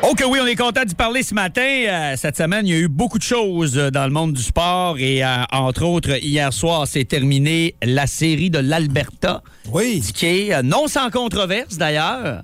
[0.02, 1.62] Oh que oui, on est content d'y parler ce matin.
[1.62, 4.42] Euh, cette semaine, il y a eu beaucoup de choses euh, dans le monde du
[4.42, 9.42] sport et euh, entre autres, hier soir, s'est terminée la série de l'Alberta.
[9.72, 10.02] Oui.
[10.14, 12.42] Qui est euh, non sans controverse d'ailleurs.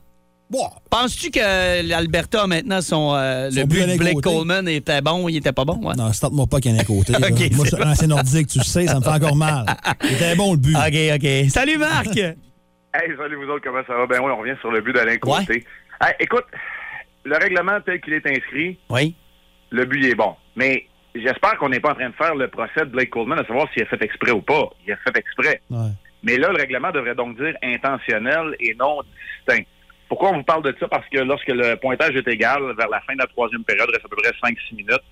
[0.49, 4.31] Bon, Penses-tu que l'Alberta maintenant son euh, Son le but de Blake côté.
[4.31, 5.95] Coleman était bon, il était pas bon, ouais?
[5.95, 7.13] non, starte-moi pas qu'il y en ait un côté.
[7.21, 9.67] Moi, je c'est suis un ancien nordique, tu le sais, ça me fait encore mal.
[10.01, 10.75] C'était bon le but.
[10.75, 11.51] OK, OK.
[11.51, 12.19] Salut Marc.
[12.95, 14.07] Hey, salut vous autres, comment ça va?
[14.07, 15.65] Ben oui, on revient sur le but d'Alain Côté.
[16.03, 16.47] Hey, écoute,
[17.25, 19.15] le règlement tel qu'il est inscrit, oui.
[19.71, 20.35] le but est bon.
[20.57, 23.45] Mais j'espère qu'on n'est pas en train de faire le procès de Blake Coleman à
[23.45, 24.69] savoir s'il a fait exprès ou pas.
[24.85, 25.61] Il a fait exprès.
[25.71, 25.91] Ouais.
[26.25, 29.01] Mais là, le règlement devrait donc dire intentionnel et non
[29.47, 29.65] distinct.
[30.09, 30.89] Pourquoi on vous parle de ça?
[30.89, 33.95] Parce que lorsque le pointage est égal, vers la fin de la troisième période, il
[33.95, 35.03] reste à peu près 5-6 minutes,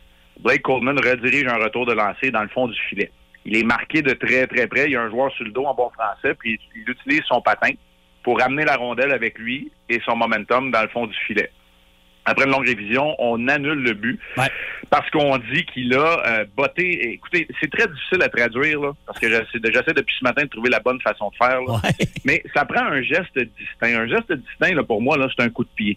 [0.41, 3.13] Blake Coleman redirige un retour de lancer dans le fond du filet.
[3.45, 4.87] Il est marqué de très, très près.
[4.87, 7.41] Il y a un joueur sur le dos en bon français, puis il utilise son
[7.41, 7.71] patin
[8.23, 11.51] pour ramener la rondelle avec lui et son momentum dans le fond du filet.
[12.27, 14.21] Après une longue révision, on annule le but
[14.91, 17.15] parce qu'on dit qu'il a euh, botté.
[17.15, 20.69] Écoutez, c'est très difficile à traduire, là, parce que j'essaie depuis ce matin de trouver
[20.69, 21.61] la bonne façon de faire.
[21.63, 21.81] là.
[22.25, 24.01] Mais ça prend un geste distinct.
[24.01, 25.97] Un geste distinct, là, pour moi, là, c'est un coup de pied.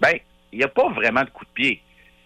[0.00, 0.12] Ben,
[0.52, 1.82] il n'y a pas vraiment de coup de pied.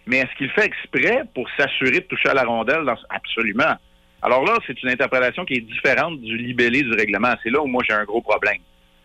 [0.07, 2.85] Mais est-ce qu'il fait exprès pour s'assurer de toucher à la rondelle?
[2.85, 2.97] Dans...
[3.09, 3.75] Absolument.
[4.21, 7.35] Alors là, c'est une interprétation qui est différente du libellé du règlement.
[7.43, 8.59] C'est là où moi j'ai un gros problème.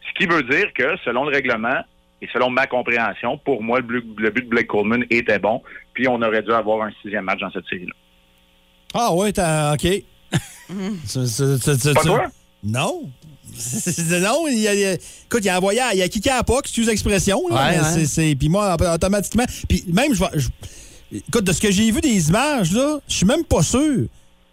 [0.07, 1.81] Ce qui veut dire que, selon le règlement
[2.21, 5.61] et selon ma compréhension, pour moi, le, but- le but de Blake Coleman était bon,
[5.93, 7.93] puis on aurait dû avoir un sixième match dans cette série-là.
[8.93, 9.73] Ah ouais, t'as.
[9.73, 9.81] OK.
[10.67, 12.25] Tu- Pas toi?
[12.63, 13.09] Non.
[14.21, 16.59] non, il a, il a- écoute, il a envoyé, à- il a kické à POC,
[16.65, 17.41] excuse l'expression.
[17.45, 17.55] Ouais,
[18.35, 19.45] Puis moi, automatiquement.
[19.69, 20.23] Puis même, je,
[21.15, 24.05] écoute, de ce que j'ai vu des images, là, je suis même pas sûr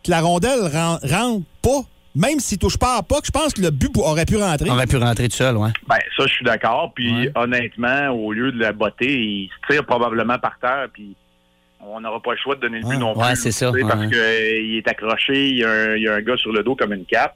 [0.04, 1.80] que la rondelle ren- rentre pas.
[2.16, 4.70] Même s'il touche pas à POC, je pense que le but aurait pu rentrer.
[4.70, 5.70] On aurait pu rentrer tout seul, ouais.
[5.88, 6.92] Ben, ça, je suis d'accord.
[6.94, 10.86] Puis, honnêtement, au lieu de la botter, il se tire probablement par terre.
[10.92, 11.16] Puis,
[11.80, 13.42] on n'aura pas le choix de donner le but non Ouais, plus.
[13.42, 16.36] c'est ça, Parce qu'il est accroché, il y, a un, il y a un gars
[16.36, 17.34] sur le dos comme une cape.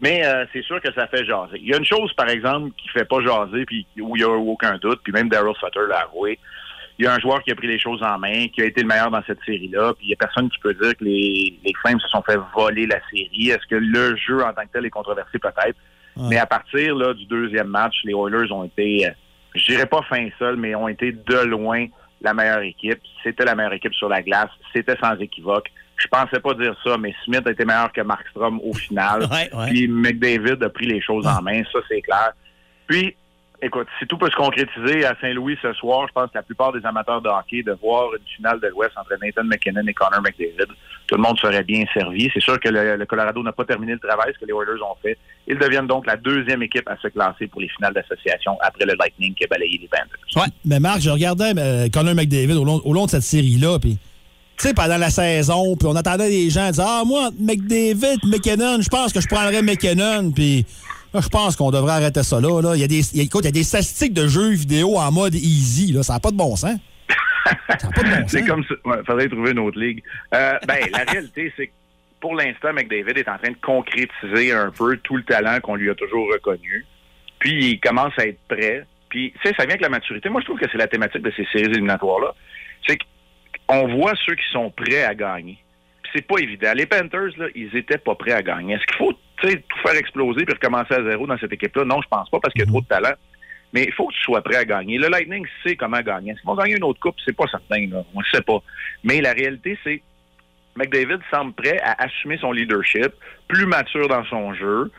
[0.00, 1.58] Mais euh, c'est sûr que ça fait jaser.
[1.60, 4.24] Il y a une chose, par exemple, qui fait pas jaser, puis où il n'y
[4.24, 6.38] a aucun doute, puis même Daryl Sutter l'a avoué.
[6.98, 8.82] Il y a un joueur qui a pris les choses en main, qui a été
[8.82, 11.58] le meilleur dans cette série-là, puis il n'y a personne qui peut dire que les,
[11.64, 13.50] les Flames se sont fait voler la série.
[13.50, 15.38] Est-ce que le jeu en tant que tel est controversé?
[15.38, 15.76] Peut-être.
[16.16, 19.10] Mais à partir là, du deuxième match, les Oilers ont été, euh,
[19.54, 21.86] je dirais pas fin seul, mais ont été de loin
[22.20, 23.00] la meilleure équipe.
[23.22, 24.50] C'était la meilleure équipe sur la glace.
[24.72, 25.70] C'était sans équivoque.
[25.96, 29.26] Je pensais pas dire ça, mais Smith a été meilleur que Markstrom au final.
[29.30, 29.66] Ouais, ouais.
[29.70, 32.32] Puis McDavid a pris les choses en main, ça c'est clair.
[32.86, 33.16] Puis,
[33.64, 36.72] écoute, si tout peut se concrétiser à Saint-Louis ce soir, je pense que la plupart
[36.72, 40.20] des amateurs de hockey de voir une finale de l'Ouest entre Nathan McKinnon et Connor
[40.22, 40.70] McDavid,
[41.06, 42.30] tout le monde serait bien servi.
[42.32, 44.96] C'est sûr que le, Colorado n'a pas terminé le travail, ce que les Oilers ont
[45.02, 45.18] fait.
[45.46, 48.94] Ils deviennent donc la deuxième équipe à se classer pour les finales d'association après le
[48.98, 50.18] Lightning qui a balayé les Panthers.
[50.36, 50.52] Ouais.
[50.64, 53.98] Mais Marc, je regardais euh, Connor McDavid au long, de cette série-là, puis
[54.56, 58.80] tu sais, pendant la saison, puis on attendait des gens dire Ah, moi, McDavid, McKinnon,
[58.80, 60.64] je pense que je prendrais McKinnon, puis
[61.20, 62.60] je pense qu'on devrait arrêter ça là.
[62.60, 62.74] là.
[62.74, 64.50] Il, y a des, il y a- écoute, il y a des statistiques de jeux
[64.50, 66.02] vidéo en mode easy, là.
[66.02, 66.76] ça n'a pas de bon sens.
[67.68, 68.74] Ça n'a pas de bon C'est comme ça.
[68.86, 70.02] Ouais, faudrait trouver une autre ligue.
[70.34, 71.72] Euh, ben, la réalité, c'est que
[72.20, 75.90] pour l'instant, McDavid est en train de concrétiser un peu tout le talent qu'on lui
[75.90, 76.86] a toujours reconnu.
[77.38, 78.86] Puis il commence à être prêt.
[79.10, 80.30] Puis, tu sais, ça vient avec la maturité.
[80.30, 82.34] Moi, je trouve que c'est la thématique de ces séries éliminatoires-là.
[82.88, 82.96] C'est
[83.66, 85.58] qu'on voit ceux qui sont prêts à gagner.
[86.02, 86.72] Puis c'est pas évident.
[86.74, 88.74] Les Panthers, là, ils étaient pas prêts à gagner.
[88.74, 91.84] Est-ce qu'il faut, tu sais, tout faire exploser puis recommencer à zéro dans cette équipe-là?
[91.84, 93.14] Non, je pense pas parce qu'il y a trop de talent.
[93.72, 94.98] Mais il faut que tu sois prêt à gagner.
[94.98, 96.30] Le Lightning sait comment gagner.
[96.30, 97.16] Est-ce qu'ils vont gagner une autre coupe?
[97.24, 98.04] C'est pas certain, là.
[98.14, 98.62] On ne sait pas.
[99.02, 100.00] Mais la réalité, c'est
[100.76, 103.12] McDavid semble prêt à assumer son leadership,
[103.48, 104.92] plus mature dans son jeu.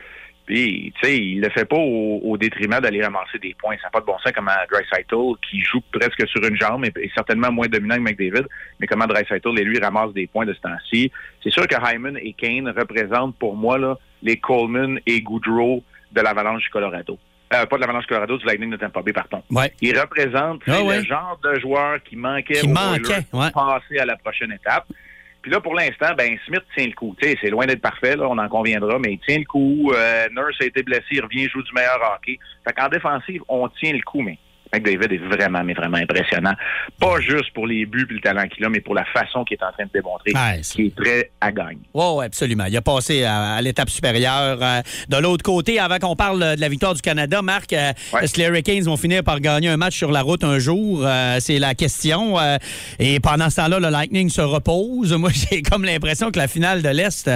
[0.46, 3.74] Puis, tu sais, il le fait pas au, au détriment d'aller ramasser des points.
[3.82, 5.16] Ça n'a pas de bon sens comme Dreisaitl,
[5.50, 8.46] qui joue presque sur une jambe et, et certainement moins dominant que McDavid.
[8.78, 11.10] Mais comment Dreisaitl et lui ramassent des points de ce temps-ci.
[11.42, 15.82] C'est sûr que Hyman et Kane représentent pour moi là, les Coleman et Goudreau
[16.12, 17.18] de l'Avalanche du Colorado.
[17.54, 19.42] Euh, pas de l'Avalanche du Colorado, du Lightning de Tampa Bay, pardon.
[19.50, 19.72] Ouais.
[19.80, 20.98] Ils représentent Ah c'est ouais.
[20.98, 23.50] le genre de joueur qui manquait Qui manquait, ouais.
[23.52, 24.86] passer à la prochaine étape.
[25.46, 27.14] Puis là, pour l'instant, ben Smith tient le coup.
[27.22, 29.92] Tu sais, c'est loin d'être parfait, là, on en conviendra, mais il tient le coup.
[29.92, 32.36] Euh, Nurse a été blessé, il revient, joue du meilleur hockey.
[32.66, 34.40] Fait qu'en défensive, on tient le coup, mais
[34.72, 36.52] McDavid est vraiment, mais vraiment impressionnant.
[37.00, 39.56] Pas juste pour les buts et le talent qu'il a, mais pour la façon qu'il
[39.60, 41.78] est en train de démontrer Ouais, qu'il est prêt à gagner.
[41.94, 42.64] Oui, ouais, absolument.
[42.66, 44.58] Il a passé à, à l'étape supérieure.
[44.60, 47.92] Euh, de l'autre côté, avant qu'on parle euh, de la victoire du Canada, Marc, euh,
[48.20, 51.06] est-ce que les Hurricanes vont finir par gagner un match sur la route un jour?
[51.38, 52.36] C'est la question.
[52.98, 55.12] Et pendant ce temps-là, le Lightning se repose.
[55.18, 57.30] Moi, j'ai comme l'impression que la finale de l'Est,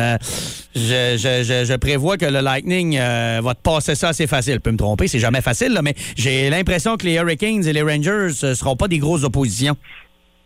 [0.75, 4.55] je, je- je- je prévois que le Lightning va te passer ça assez facile.
[4.55, 7.73] Je peux me tromper, c'est jamais facile, là, mais j'ai l'impression que les Hurricanes et
[7.73, 9.77] les Rangers ne seront pas des grosses oppositions.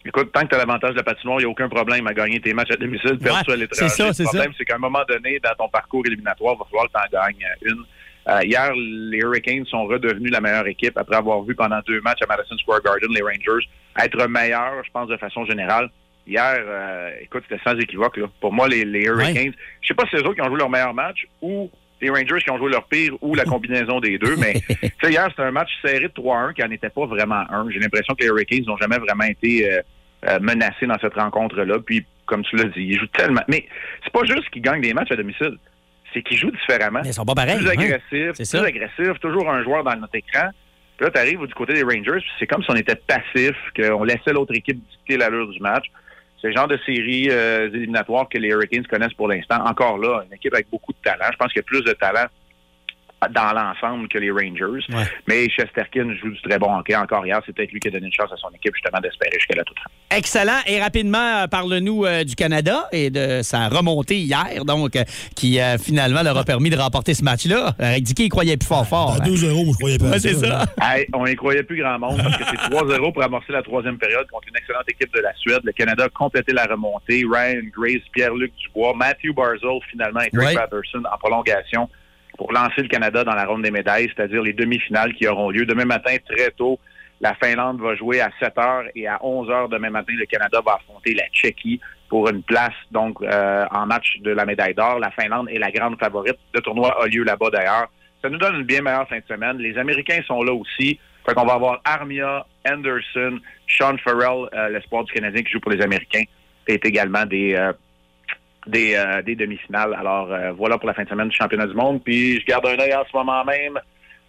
[0.06, 2.12] Écoute, tant que tu as l'avantage de la patinoire, il n'y a aucun problème à
[2.12, 3.88] gagner tes matchs à domicile, perdre Ouais, à l'étranger.
[3.88, 6.58] c'est ça, c'est Le problème, c'est qu'à un moment donné, dans ton parcours éliminatoire, il
[6.58, 7.84] va falloir que tu en gagnes une.
[8.28, 12.22] Euh, hier, les Hurricanes sont redevenus la meilleure équipe après avoir vu pendant deux matchs
[12.22, 13.66] à Madison Square Garden les Rangers
[14.02, 15.88] être meilleurs, je pense, de façon générale.
[16.26, 18.16] Hier, euh, écoute, c'était sans équivoque.
[18.16, 18.26] Là.
[18.40, 20.70] Pour moi, les, les Hurricanes, je sais pas si c'est eux qui ont joué leur
[20.70, 21.70] meilleur match ou
[22.01, 25.11] les Rangers qui ont joué leur pire ou la combinaison des deux, mais tu sais,
[25.11, 27.68] hier, c'était un match serré de 3-1 qui n'en était pas vraiment un.
[27.70, 29.80] J'ai l'impression que les Hurricanes n'ont jamais vraiment été euh,
[30.28, 31.78] euh, menacés dans cette rencontre-là.
[31.84, 33.42] Puis, comme tu l'as dit, ils jouent tellement.
[33.49, 33.66] Mais
[34.03, 35.57] c'est pas juste qu'ils gagnent des matchs à domicile,
[36.12, 37.01] c'est qu'ils jouent différemment.
[37.03, 37.59] Mais ils sont pas pareils.
[37.59, 37.72] Plus hein?
[37.72, 38.64] agressifs, C'est plus ça.
[38.64, 40.49] agressifs, toujours un joueur dans notre écran.
[40.97, 44.05] Puis là, tu arrives du côté des Rangers, c'est comme si on était passif, qu'on
[44.05, 45.86] laissait l'autre équipe dicter l'allure du match.
[46.45, 49.64] C'est le genre de série euh, éliminatoire que les Hurricanes connaissent pour l'instant.
[49.64, 51.24] Encore là, une équipe avec beaucoup de talent.
[51.32, 52.26] Je pense qu'il y a plus de talent
[53.28, 54.84] dans l'ensemble que les Rangers.
[54.90, 55.04] Ouais.
[55.26, 57.40] Mais Chesterkin joue du très bon hockey encore hier.
[57.46, 59.64] C'est peut-être lui qui a donné une chance à son équipe justement d'espérer jusqu'à la
[59.64, 60.16] toute fin.
[60.16, 60.60] Excellent.
[60.66, 65.04] Et rapidement, euh, parle-nous euh, du Canada et de sa remontée hier, donc, euh,
[65.34, 67.74] qui euh, finalement leur a permis de remporter ce match-là.
[67.80, 69.12] Euh, Dicky, il croyait plus fort fort.
[69.12, 69.26] À hein.
[69.26, 70.10] 2-0, moi, je croyais pas.
[70.10, 70.64] Ouais, c'est ça.
[70.80, 73.98] Hey, on n'y croyait plus grand monde parce que c'est 3-0 pour amorcer la troisième
[73.98, 75.60] période contre une excellente équipe de la Suède.
[75.64, 77.24] Le Canada a complété la remontée.
[77.28, 80.54] Ryan Grace, Pierre-Luc Dubois, Matthew Barzell finalement et Greg Ouais.
[80.54, 81.88] Patterson en prolongation
[82.37, 85.66] pour lancer le Canada dans la ronde des médailles, c'est-à-dire les demi-finales qui auront lieu
[85.66, 86.78] demain matin très tôt.
[87.20, 90.61] La Finlande va jouer à 7 heures et à 11 heures demain matin, le Canada
[90.64, 94.99] va affronter la Tchéquie pour une place donc euh, en match de la médaille d'or.
[94.99, 96.39] La Finlande est la grande favorite.
[96.53, 97.89] Le tournoi a lieu là-bas d'ailleurs.
[98.20, 99.59] Ça nous donne une bien meilleure fin de semaine.
[99.59, 100.99] Les Américains sont là aussi.
[101.26, 105.72] Fait qu'on va avoir Armia, Anderson, Sean Farrell, euh, l'espoir du Canadien qui joue pour
[105.72, 106.24] les Américains,
[106.66, 107.72] est également des euh,
[108.66, 109.94] des, euh, des demi-finales.
[109.94, 112.02] Alors euh, voilà pour la fin de semaine du championnat du monde.
[112.02, 113.78] Puis je garde un œil en ce moment même,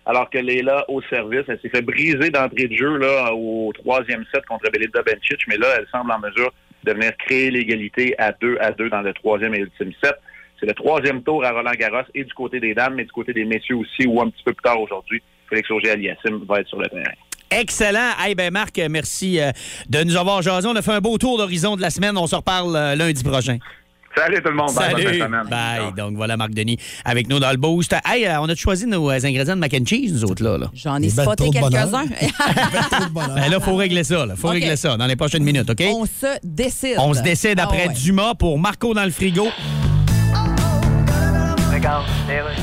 [0.06, 1.44] alors qu'elle est là au service.
[1.48, 5.58] Elle s'est fait briser d'entrée de jeu là au troisième set contre Belinda Bencic, mais
[5.58, 6.52] là, elle semble en mesure
[6.84, 10.16] de venir créer l'égalité à 2 à 2 dans le troisième et ultime set.
[10.60, 13.34] C'est le troisième tour à Roland Garros et du côté des dames, mais du côté
[13.34, 16.80] des messieurs aussi, ou un petit peu plus tard aujourd'hui, Félix Auger-Aliassime va être sur
[16.80, 17.12] le terrain.
[17.52, 18.12] Excellent.
[18.20, 19.52] Hey, ben Marc, merci euh,
[19.90, 20.68] de nous avoir jasé.
[20.68, 22.18] On a fait un beau tour d'horizon de la semaine.
[22.18, 23.58] On se reparle lundi prochain.
[24.18, 24.74] Salut tout le monde.
[24.74, 25.20] Bye, Salut.
[25.20, 25.44] semaine.
[25.50, 25.94] Bye.
[25.98, 27.94] Donc voilà Marc Denis avec nous dans le boost.
[28.06, 30.58] Hey, euh, on a choisi nos euh, ingrédients de mac and cheese, nous autres, là.
[30.58, 30.68] là.
[30.74, 32.06] J'en ai spoté quelques-uns.
[33.14, 34.26] Ben là, faut régler ça.
[34.30, 35.84] Il faut régler ça dans les prochaines minutes, OK?
[35.94, 36.96] On se décide.
[36.98, 37.94] On se décide Ah après ouais.
[37.94, 39.48] Dumas pour Marco dans le frigo.
[41.74, 42.06] Regarde.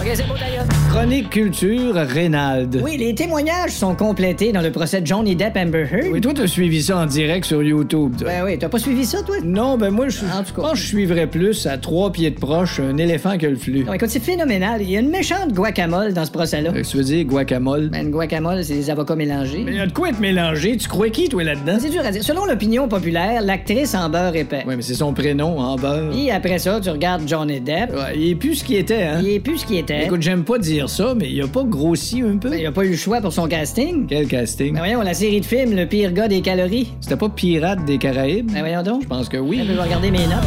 [0.01, 0.65] OK, c'est beau d'ailleurs.
[0.93, 2.79] Chronique culture, Reynald.
[2.85, 6.09] Oui, les témoignages sont complétés dans le procès de Johnny Depp Amber Heard.
[6.13, 8.15] Oui, toi, t'as suivi ça en direct sur YouTube.
[8.19, 8.29] toi.
[8.29, 9.37] Ben oui, t'as pas suivi ça, toi?
[9.43, 10.45] Non, ben moi, je En tout cas.
[10.49, 13.57] je pense que je suivrais plus à trois pieds de proche un éléphant que le
[13.57, 13.85] flux.
[13.85, 14.83] Non, écoute, c'est phénoménal.
[14.83, 16.73] Il y a une méchante guacamole dans ce procès-là.
[16.73, 17.89] Que Tu veux dire guacamole?
[17.89, 19.63] Ben, une guacamole, c'est des avocats mélangés.
[19.65, 20.77] Mais il y a de quoi être mélangé?
[20.77, 21.79] Tu crois qui, toi, là-dedans?
[21.81, 22.23] C'est dur à dire.
[22.23, 24.65] Selon l'opinion populaire, l'actrice en beurre épais.
[24.67, 26.11] Ouais, mais c'est son prénom, en beurre.
[26.11, 27.93] Puis après ça, tu regardes Johnny Depp.
[27.95, 29.21] Ouais, il est plus ce qu'il était, hein?
[29.23, 30.05] Il est plus ce qu'il était.
[30.05, 32.51] Écoute, j'aime pas dire ça, mais il a pas grossi un peu?
[32.51, 34.07] Ben, il a pas eu le choix pour son casting.
[34.07, 34.75] Quel casting?
[34.75, 36.93] Ben voyons, la série de films, le pire gars des calories.
[37.01, 38.51] C'était pas Pirate des Caraïbes?
[38.53, 39.03] Ben voyons donc.
[39.03, 39.67] Je pense que Je oui.
[39.67, 40.45] vais regarder mes notes.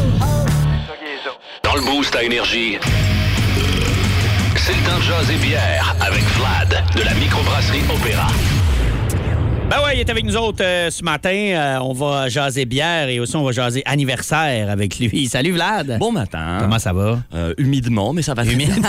[1.62, 2.78] Dans le boost à énergie.
[4.56, 8.26] C'est le temps de jaser bière avec Vlad de la microbrasserie Opéra.
[9.68, 11.30] Ben ouais, il est avec nous autres euh, ce matin.
[11.30, 15.26] Euh, on va jaser bière et aussi on va jaser anniversaire avec lui.
[15.30, 15.98] Salut Vlad.
[15.98, 16.58] Bon matin.
[16.60, 17.18] Comment ça va?
[17.34, 18.70] Euh, humidement, mais ça va Humide.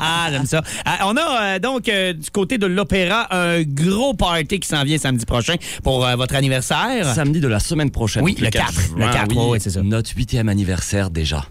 [0.00, 0.62] ah, j'aime ça.
[1.04, 5.56] On a donc du côté de l'opéra un gros party qui s'en vient samedi prochain
[5.82, 7.04] pour votre anniversaire.
[7.14, 8.22] Samedi de la semaine prochaine.
[8.22, 9.82] Oui, le 4, le juin, 4, ouais, c'est ça.
[9.82, 11.44] Notre huitième anniversaire déjà.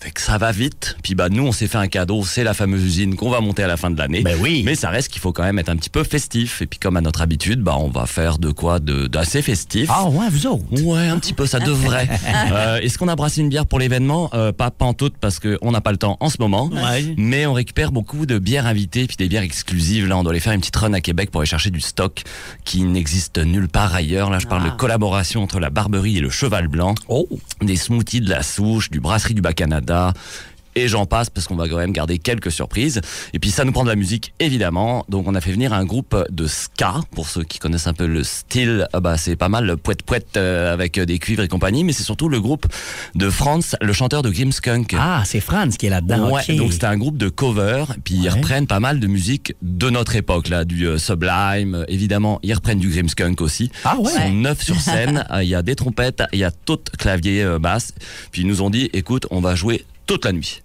[0.00, 0.96] Fait que ça va vite.
[1.02, 2.22] Puis bah nous, on s'est fait un cadeau.
[2.24, 4.22] C'est la fameuse usine qu'on va monter à la fin de l'année.
[4.22, 4.62] Ben oui.
[4.64, 6.60] Mais ça reste qu'il faut quand même être un petit peu festif.
[6.62, 9.88] Et puis comme à notre habitude, bah on va faire de quoi de d'assez festif.
[9.92, 10.64] Ah ouais, vous autres.
[10.82, 12.08] Ouais, un petit peu, ça devrait.
[12.52, 14.30] Euh, Est-ce qu'on a brassé une bière pour l'événement?
[14.34, 16.68] Euh, Pas pantoute parce qu'on n'a pas le temps en ce moment.
[16.68, 17.14] Ouais.
[17.16, 20.06] Mais on récupère beaucoup de bières invitées puis des bières exclusives.
[20.06, 22.22] Là, on doit aller faire une petite run à Québec pour aller chercher du stock
[22.64, 24.30] qui n'existe nulle part ailleurs.
[24.30, 26.94] Là, je parle de collaboration entre la Barberie et le Cheval Blanc.
[27.08, 27.28] Oh.
[27.62, 29.42] Des smoothies de la souche, du brasserie du
[29.86, 30.12] da
[30.76, 33.00] Et j'en passe parce qu'on va quand même garder quelques surprises.
[33.32, 35.04] Et puis ça nous prend de la musique évidemment.
[35.08, 37.00] Donc on a fait venir un groupe de ska.
[37.10, 40.04] Pour ceux qui connaissent un peu le style, ah bah c'est pas mal le poète
[40.04, 41.82] poète avec des cuivres et compagnie.
[41.82, 42.66] Mais c'est surtout le groupe
[43.14, 44.94] de Franz, le chanteur de Grimmskunk.
[44.96, 46.30] Ah, c'est Franz qui est là-dedans.
[46.30, 49.90] Ouais, donc c'était un groupe de cover, puis ils reprennent pas mal de musique de
[49.90, 53.70] notre époque, là, du euh, Sublime, euh, évidemment, ils reprennent du Grimmskunk aussi.
[53.84, 54.10] Ah ouais?
[54.14, 56.80] Ils sont neuf sur scène, euh, il y a des trompettes, il y a tout
[56.98, 57.92] clavier euh, basse,
[58.32, 60.62] puis ils nous ont dit, écoute, on va jouer toute la nuit.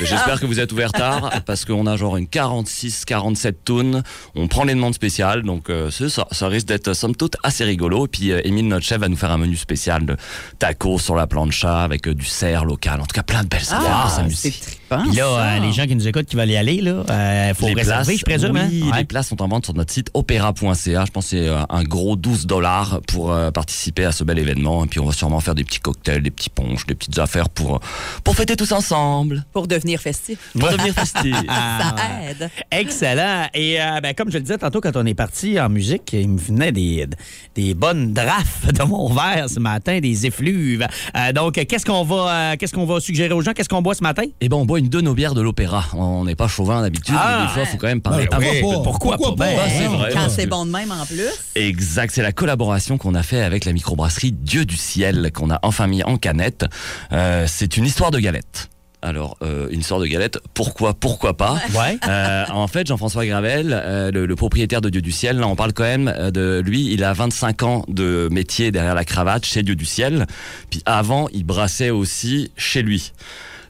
[0.00, 4.02] J'espère que vous êtes ouverts tard parce qu'on a genre une 46, 47 tonnes.
[4.34, 7.64] On prend les demandes spéciales, donc euh, ça, ça risque d'être euh, somme toute assez
[7.64, 8.06] rigolo.
[8.06, 10.16] Et puis euh, Émile, notre chef, va nous faire un menu spécial de
[10.58, 13.00] tacos sur la plancha avec euh, du cerf local.
[13.00, 14.54] En tout cas, plein de belles pour Ah, s'amuser.
[14.88, 17.66] Puis là, euh, les gens qui nous écoutent qui veulent y aller, là, euh, faut
[17.66, 18.56] Les réserver, places, je présume.
[18.56, 18.68] hein?
[18.92, 18.98] Ouais.
[18.98, 21.04] les places sont en vente sur notre site opéra.ca.
[21.04, 24.38] Je pense que c'est euh, un gros 12 dollars pour euh, participer à ce bel
[24.38, 24.84] événement.
[24.84, 27.48] Et puis on va sûrement faire des petits cocktails, des petits ponches, des petites affaires
[27.48, 27.80] pour,
[28.22, 29.44] pour fêter tous ensemble.
[29.52, 30.38] Pour devenir festif.
[30.58, 31.34] Pour devenir festif.
[31.48, 31.94] Ça
[32.28, 32.50] aide.
[32.70, 33.48] Excellent.
[33.54, 36.28] Et euh, ben, comme je le disais tantôt quand on est parti en musique, il
[36.28, 37.06] me venait des,
[37.54, 40.86] des bonnes drafts de mon verre ce matin, des effluves.
[41.16, 43.52] Euh, donc, qu'est-ce qu'on va, euh, qu'est-ce qu'on va suggérer aux gens?
[43.52, 44.22] Qu'est-ce qu'on boit ce matin?
[44.40, 45.84] Eh ben, on boit une de nos bières de l'opéra.
[45.94, 48.26] On n'est pas chauvin d'habitude, Ah, mais des fois, il faut quand même parler.
[48.30, 48.82] Un pourquoi?
[48.82, 49.44] Pourquoi, Pourquoi pas?
[49.46, 50.10] Ben, Ah, c'est vrai.
[50.12, 51.22] Quand c'est bon de même en plus.
[51.54, 55.58] Exact, c'est la collaboration qu'on a fait avec la microbrasserie Dieu du ciel qu'on a
[55.62, 56.66] enfin mis en canette.
[57.12, 58.68] Euh, c'est une histoire de galette.
[59.02, 61.58] Alors, euh, une histoire de galette, pourquoi, pourquoi pas?
[61.74, 61.98] Ouais.
[62.08, 65.56] Euh, En fait, Jean-François Gravel, euh, le, le propriétaire de Dieu du ciel, là, on
[65.56, 69.62] parle quand même de lui, il a 25 ans de métier derrière la cravate chez
[69.62, 70.26] Dieu du ciel.
[70.70, 73.12] Puis avant, il brassait aussi chez lui.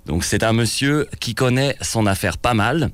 [0.07, 2.91] Donc c'est un monsieur qui connaît son affaire pas mal.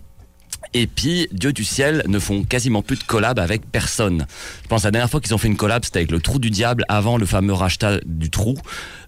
[0.73, 4.27] Et puis, Dieu du ciel ne font quasiment plus de collab avec personne.
[4.63, 6.51] Je pense la dernière fois qu'ils ont fait une collab, c'était avec le Trou du
[6.51, 8.57] Diable avant le fameux rachat du Trou.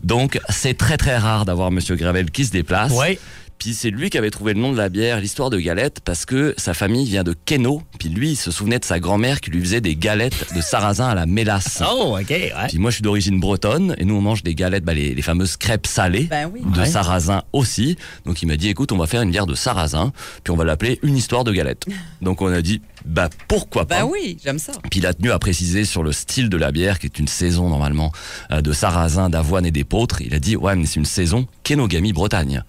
[0.03, 2.93] Donc, c'est très très rare d'avoir Monsieur Gravel qui se déplace.
[2.93, 3.19] Ouais.
[3.63, 6.27] Puis c'est lui qui avait trouvé le nom de la bière, l'histoire de galette, parce
[6.27, 7.81] que sa famille vient de Keno.
[8.01, 11.07] Puis lui, il se souvenait de sa grand-mère qui lui faisait des galettes de sarrasin
[11.07, 11.81] à la mélasse.
[11.95, 12.29] Oh, OK.
[12.31, 12.51] Ouais.
[12.69, 15.23] Puis moi, je suis d'origine bretonne et nous, on mange des galettes, bah, les, les
[15.23, 16.61] fameuses crêpes salées Ben oui.
[16.65, 16.87] de Ouais.
[16.87, 17.97] sarrasin aussi.
[18.27, 20.65] Donc il m'a dit, écoute, on va faire une bière de sarrasin, puis on va
[20.65, 21.87] l'appeler une histoire de galette.
[22.21, 24.73] Donc on a dit, bah pourquoi pas Ben oui, j'aime ça.
[24.91, 27.29] puis il a tenu à préciser sur le style de la bière, qui est une
[27.29, 28.11] saison normalement
[28.51, 30.21] euh, de sarrasin, d'avoine et d'épeautre.
[30.21, 32.65] Il a dit, ouais, mais c'est une saison Kenogami Bretagne.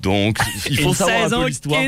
[0.00, 0.38] Donc,
[0.70, 1.80] il faut savoir un peu l'histoire.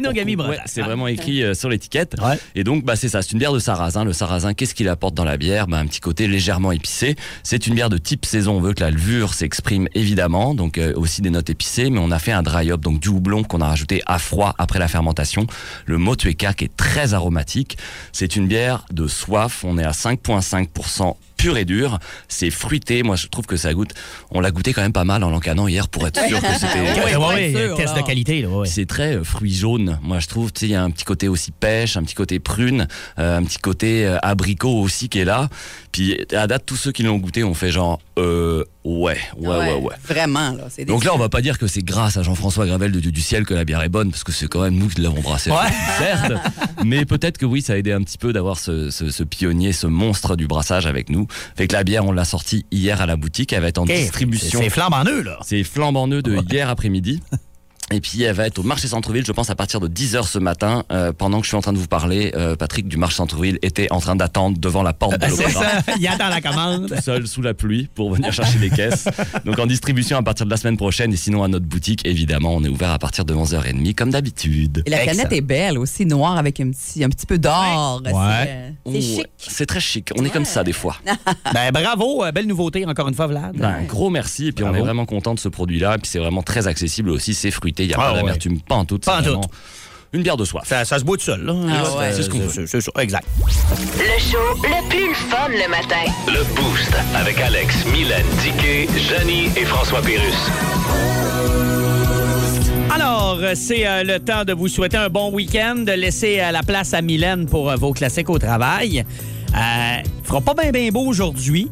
[0.49, 2.17] Ouais, c'est vraiment écrit euh, sur l'étiquette.
[2.21, 2.39] Ouais.
[2.55, 4.05] Et donc, bah, c'est ça, c'est une bière de sarrasin.
[4.05, 5.67] Le sarrasin, qu'est-ce qu'il apporte dans la bière?
[5.67, 7.17] Bah, Un petit côté légèrement épicé.
[7.43, 8.57] C'est une bière de type saison.
[8.57, 12.11] On veut que la levure s'exprime évidemment, donc euh, aussi des notes épicées, mais on
[12.11, 14.89] a fait un dry hop, donc du houblon qu'on a rajouté à froid après la
[14.89, 15.47] fermentation.
[15.87, 17.79] Le Motueka qui est très aromatique.
[18.13, 19.65] C'est une bière de soif.
[19.65, 21.99] On est à 5,5% pur et dur.
[22.29, 23.03] C'est fruité.
[23.03, 23.93] Moi, je trouve que ça goûte.
[24.31, 26.81] On l'a goûté quand même pas mal en l'encanant hier pour être sûr que c'était.
[27.01, 28.47] Ouais, ouais, ouais, test de qualité.
[28.65, 30.53] C'est très euh, fruit jaune, moi je trouve.
[30.53, 32.89] Tu sais, il y a un petit côté aussi pêche, un petit côté prune,
[33.19, 35.49] euh, un petit côté euh, abricot aussi qui est là.
[35.93, 39.75] Puis à date, tous ceux qui l'ont goûté ont fait genre, euh, Ouais, ouais, ouais,
[39.75, 39.95] ouais.
[40.09, 40.65] Vraiment, là.
[40.71, 43.13] C'est Donc là, on va pas dire que c'est grâce à Jean-François Gravel de Dieu
[43.13, 45.21] du ciel que la bière est bonne, parce que c'est quand même nous qui l'avons
[45.21, 45.51] brassée.
[45.51, 45.57] Ouais.
[45.99, 46.33] Certes,
[46.85, 49.73] mais peut-être que oui, ça a aidé un petit peu d'avoir ce, ce- ce pionnier,
[49.75, 51.27] ce monstre du brassage avec nous.
[51.57, 53.83] Fait que la bière, on l'a sortie hier à la boutique, elle va être en
[53.83, 54.59] Ok, distribution.
[54.61, 55.39] c'est- c'est flambant neuf, là.
[55.43, 57.21] C'est flambant neuf de hier après-midi.
[57.93, 60.39] Et puis elle va être au marché Centre-Ville, je pense à partir de 10h ce
[60.39, 63.17] matin, euh, pendant que je suis en train de vous parler, euh, Patrick du marché
[63.17, 65.65] Centre-Ville était en train d'attendre devant la porte de C'est l'opéra.
[65.83, 66.89] ça, il attend la commande.
[66.89, 69.07] Tout seul sous la pluie pour venir chercher les caisses.
[69.45, 72.55] Donc en distribution à partir de la semaine prochaine et sinon à notre boutique, évidemment,
[72.55, 74.83] on est ouvert à partir de 11h30 comme d'habitude.
[74.87, 78.03] Et la canette est belle aussi, noire avec un petit, un petit peu d'or.
[78.05, 79.01] C'est, euh, C'est Ouais.
[79.01, 79.27] chic.
[79.39, 80.11] C'est très chic.
[80.17, 80.97] On est comme ça des fois.
[81.53, 83.57] Ben, bravo, euh, belle nouveauté, encore une fois, Vlad.
[83.57, 84.47] Ben, gros merci.
[84.49, 85.97] Et puis on est vraiment content de ce produit-là.
[85.97, 87.35] Et puis c'est vraiment très accessible aussi.
[87.35, 87.80] C'est fruité.
[87.85, 88.21] Il n'y a Ah, pas ouais.
[88.21, 88.61] d'amertume.
[88.61, 88.99] Pas en tout.
[88.99, 89.29] Pas en c'est tout.
[89.31, 89.51] vraiment
[90.13, 90.65] Une bière de soif.
[90.67, 91.53] Ça, ça se boit tout seul, là.
[91.69, 92.13] Ah ouais.
[92.13, 92.49] C'est ce qu'on veut.
[92.53, 93.27] C'est- c'est ça, exact.
[93.97, 96.11] Le show le plus fun le matin.
[96.27, 100.35] Le Boost avec Alex, Mylène, Diquet, Janie et François Pérus.
[102.93, 106.51] Alors, euh, c'est euh, le temps de vous souhaiter un bon week-end, de laisser euh,
[106.51, 109.05] la place à Mylène pour euh, vos classiques au travail.
[109.55, 111.71] Euh, il fera pas bien bien beau aujourd'hui,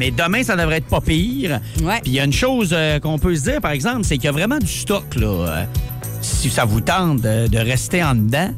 [0.00, 1.60] mais demain, ça devrait être pas pire.
[1.76, 4.24] Puis il y a une chose euh, qu'on peut se dire, par exemple, c'est qu'il
[4.24, 5.26] y a vraiment du stock, là.
[5.26, 5.64] Euh,
[6.22, 8.48] si ça vous tente de, de rester en dedans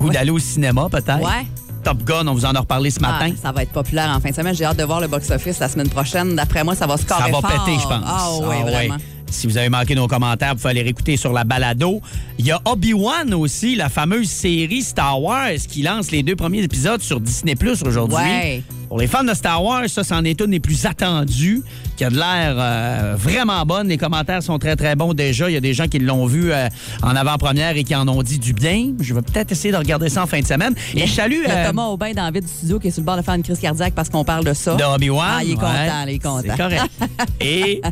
[0.00, 1.20] ou d'aller au cinéma, peut-être.
[1.20, 1.46] Ouais.
[1.84, 3.28] Top Gun, on vous en a reparlé ce matin.
[3.32, 4.54] Ah, ça va être populaire en fin de semaine.
[4.56, 6.34] J'ai hâte de voir le box-office la semaine prochaine.
[6.34, 7.64] D'après moi, ça va scorer Ça va fort.
[7.64, 8.02] péter, je pense.
[8.04, 8.62] Ah oui, Ah ouais.
[8.72, 8.96] vraiment.
[9.30, 12.00] Si vous avez manqué nos commentaires, vous pouvez aller réécouter sur la balado.
[12.38, 16.62] Il y a Obi-Wan aussi, la fameuse série Star Wars qui lance les deux premiers
[16.62, 18.16] épisodes sur Disney Plus aujourd'hui.
[18.16, 18.62] Ouais.
[18.88, 21.62] Pour les fans de Star Wars, ça, c'en est une des plus attendues,
[21.96, 23.88] qui a de l'air euh, vraiment bonne.
[23.88, 25.50] Les commentaires sont très, très bons déjà.
[25.50, 26.68] Il y a des gens qui l'ont vu euh,
[27.02, 28.92] en avant-première et qui en ont dit du bien.
[29.00, 30.74] Je vais peut-être essayer de regarder ça en fin de semaine.
[30.94, 31.42] Et je salue...
[31.48, 33.42] Euh, Thomas Aubin dans vide du studio qui est sur le bord de faire une
[33.42, 34.76] crise cardiaque parce qu'on parle de ça.
[34.76, 35.26] de Obi-Wan.
[35.28, 36.04] Ah, il est content, ouais.
[36.06, 36.42] il est content.
[36.42, 36.90] C'est correct.
[37.40, 37.82] Et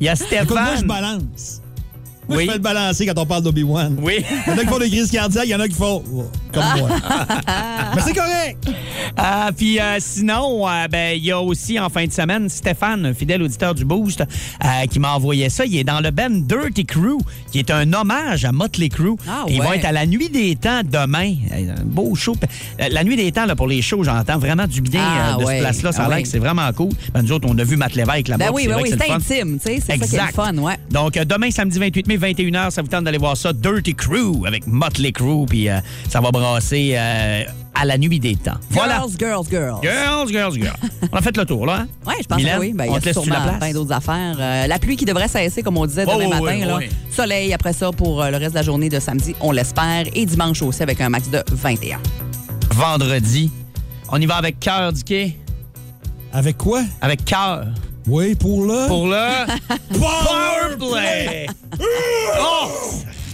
[0.00, 0.44] il y a Stéphane...
[0.44, 1.62] Écoute, moi, je balance.
[2.30, 2.44] Moi, Oui.
[2.46, 3.96] je fais le balancer quand on parle d'Obi-Wan.
[4.00, 4.24] Oui.
[4.46, 6.02] Il y en a qui font des crises cardiaques, il y en a qui font
[6.14, 6.24] oh,
[6.54, 6.88] comme moi.
[7.96, 8.58] Mais c'est correct.
[9.16, 13.04] Ah, puis euh, sinon, euh, ben, il y a aussi en fin de semaine Stéphane,
[13.06, 15.64] un fidèle auditeur du Boost, euh, qui m'a envoyé ça.
[15.66, 17.18] Il est dans le band Dirty Crew,
[17.50, 19.16] qui est un hommage à Motley Crue.
[19.28, 19.78] Ah, Ils vont ouais.
[19.78, 21.34] être à la Nuit des Temps demain.
[21.52, 22.36] Un beau show.
[22.78, 25.44] La Nuit des Temps, là, pour les shows, j'entends vraiment du bien Ah, euh, de
[25.44, 25.56] ouais.
[25.56, 25.92] ce place-là.
[25.92, 26.22] Ça a Ah, l'air ouais.
[26.22, 26.90] que c'est vraiment cool.
[27.12, 28.46] Ben, nous autres, on a vu Matt Lévesque là-bas.
[28.46, 29.14] Ben oui, ben oui, c'est fun.
[29.16, 30.34] intime, tu sais, c'est ça qui est le Exact.
[30.34, 30.74] fun, ouais.
[30.90, 33.52] Donc, euh, demain, samedi 28 mai, 21h, ça vous tente d'aller voir ça.
[33.52, 35.46] Dirty Crew avec Motley Crue.
[35.48, 37.42] Puis euh, ça va brasser euh,
[37.74, 38.54] à la nuit des temps.
[38.70, 38.98] Voilà.
[38.98, 39.78] Girls, girls, girls.
[39.82, 40.76] Girls, girls, girls.
[41.12, 41.80] On a fait le tour, là.
[41.80, 41.88] hein?
[42.06, 42.72] Oui, je pense Mylène, que oui.
[42.74, 43.58] Ben, il on y te a la sûrement place?
[43.58, 44.36] plein d'autres affaires.
[44.38, 46.56] Euh, la pluie qui devrait cesser, comme on disait, Oh, demain oui, matin.
[46.58, 46.76] oui, là.
[46.78, 46.88] oui.
[47.10, 50.04] Soleil après ça pour le reste de la journée de samedi, on l'espère.
[50.14, 51.98] Et dimanche aussi avec un max de 21.
[52.72, 53.50] Vendredi.
[54.10, 55.36] On y va avec cœur, Dicky.
[56.32, 56.82] Avec quoi?
[57.00, 57.66] Avec cœur.
[58.10, 58.88] Oui, pour le.
[58.88, 59.46] Pour le
[59.94, 61.46] Powerplay.
[62.40, 62.68] oh!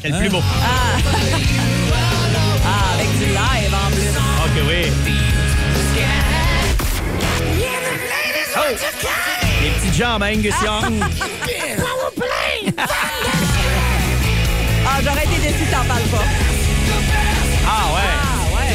[0.03, 0.43] Quel plus beau.
[2.67, 4.13] Ah, avec du live en plus.
[4.45, 4.93] OK, oui.
[8.55, 8.61] Oh!
[9.63, 10.95] Les petites jambes à Angus Young?
[14.89, 16.25] Ah, j'aurais été déçue que t'en parles pas.
[17.67, 18.09] Ah ouais.
[18.23, 18.75] Ah, ouais.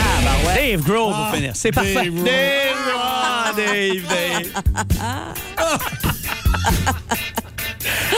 [0.00, 0.54] Ah, ben ouais.
[0.72, 1.52] Dave Grohl pour finir.
[1.54, 2.10] C'est parfait.
[2.10, 3.03] Dave Grohl.
[3.56, 4.02] Dave,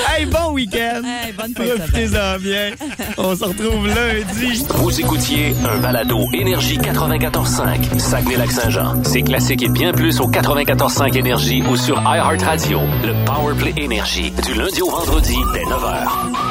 [0.17, 1.03] hey, bon week-end.
[1.05, 1.53] Hey, bonne.
[1.55, 2.73] Profitez-en bien.
[3.19, 4.65] On se retrouve lundi.
[4.77, 9.03] Vous écoutiez un balado Énergie 94.5, Saguenay-Lac-Saint-Jean.
[9.05, 12.81] C'est classique et bien plus au 94.5 Énergie ou sur iHeartRadio.
[13.05, 16.46] Le Powerplay Énergie, du lundi au vendredi dès 9h.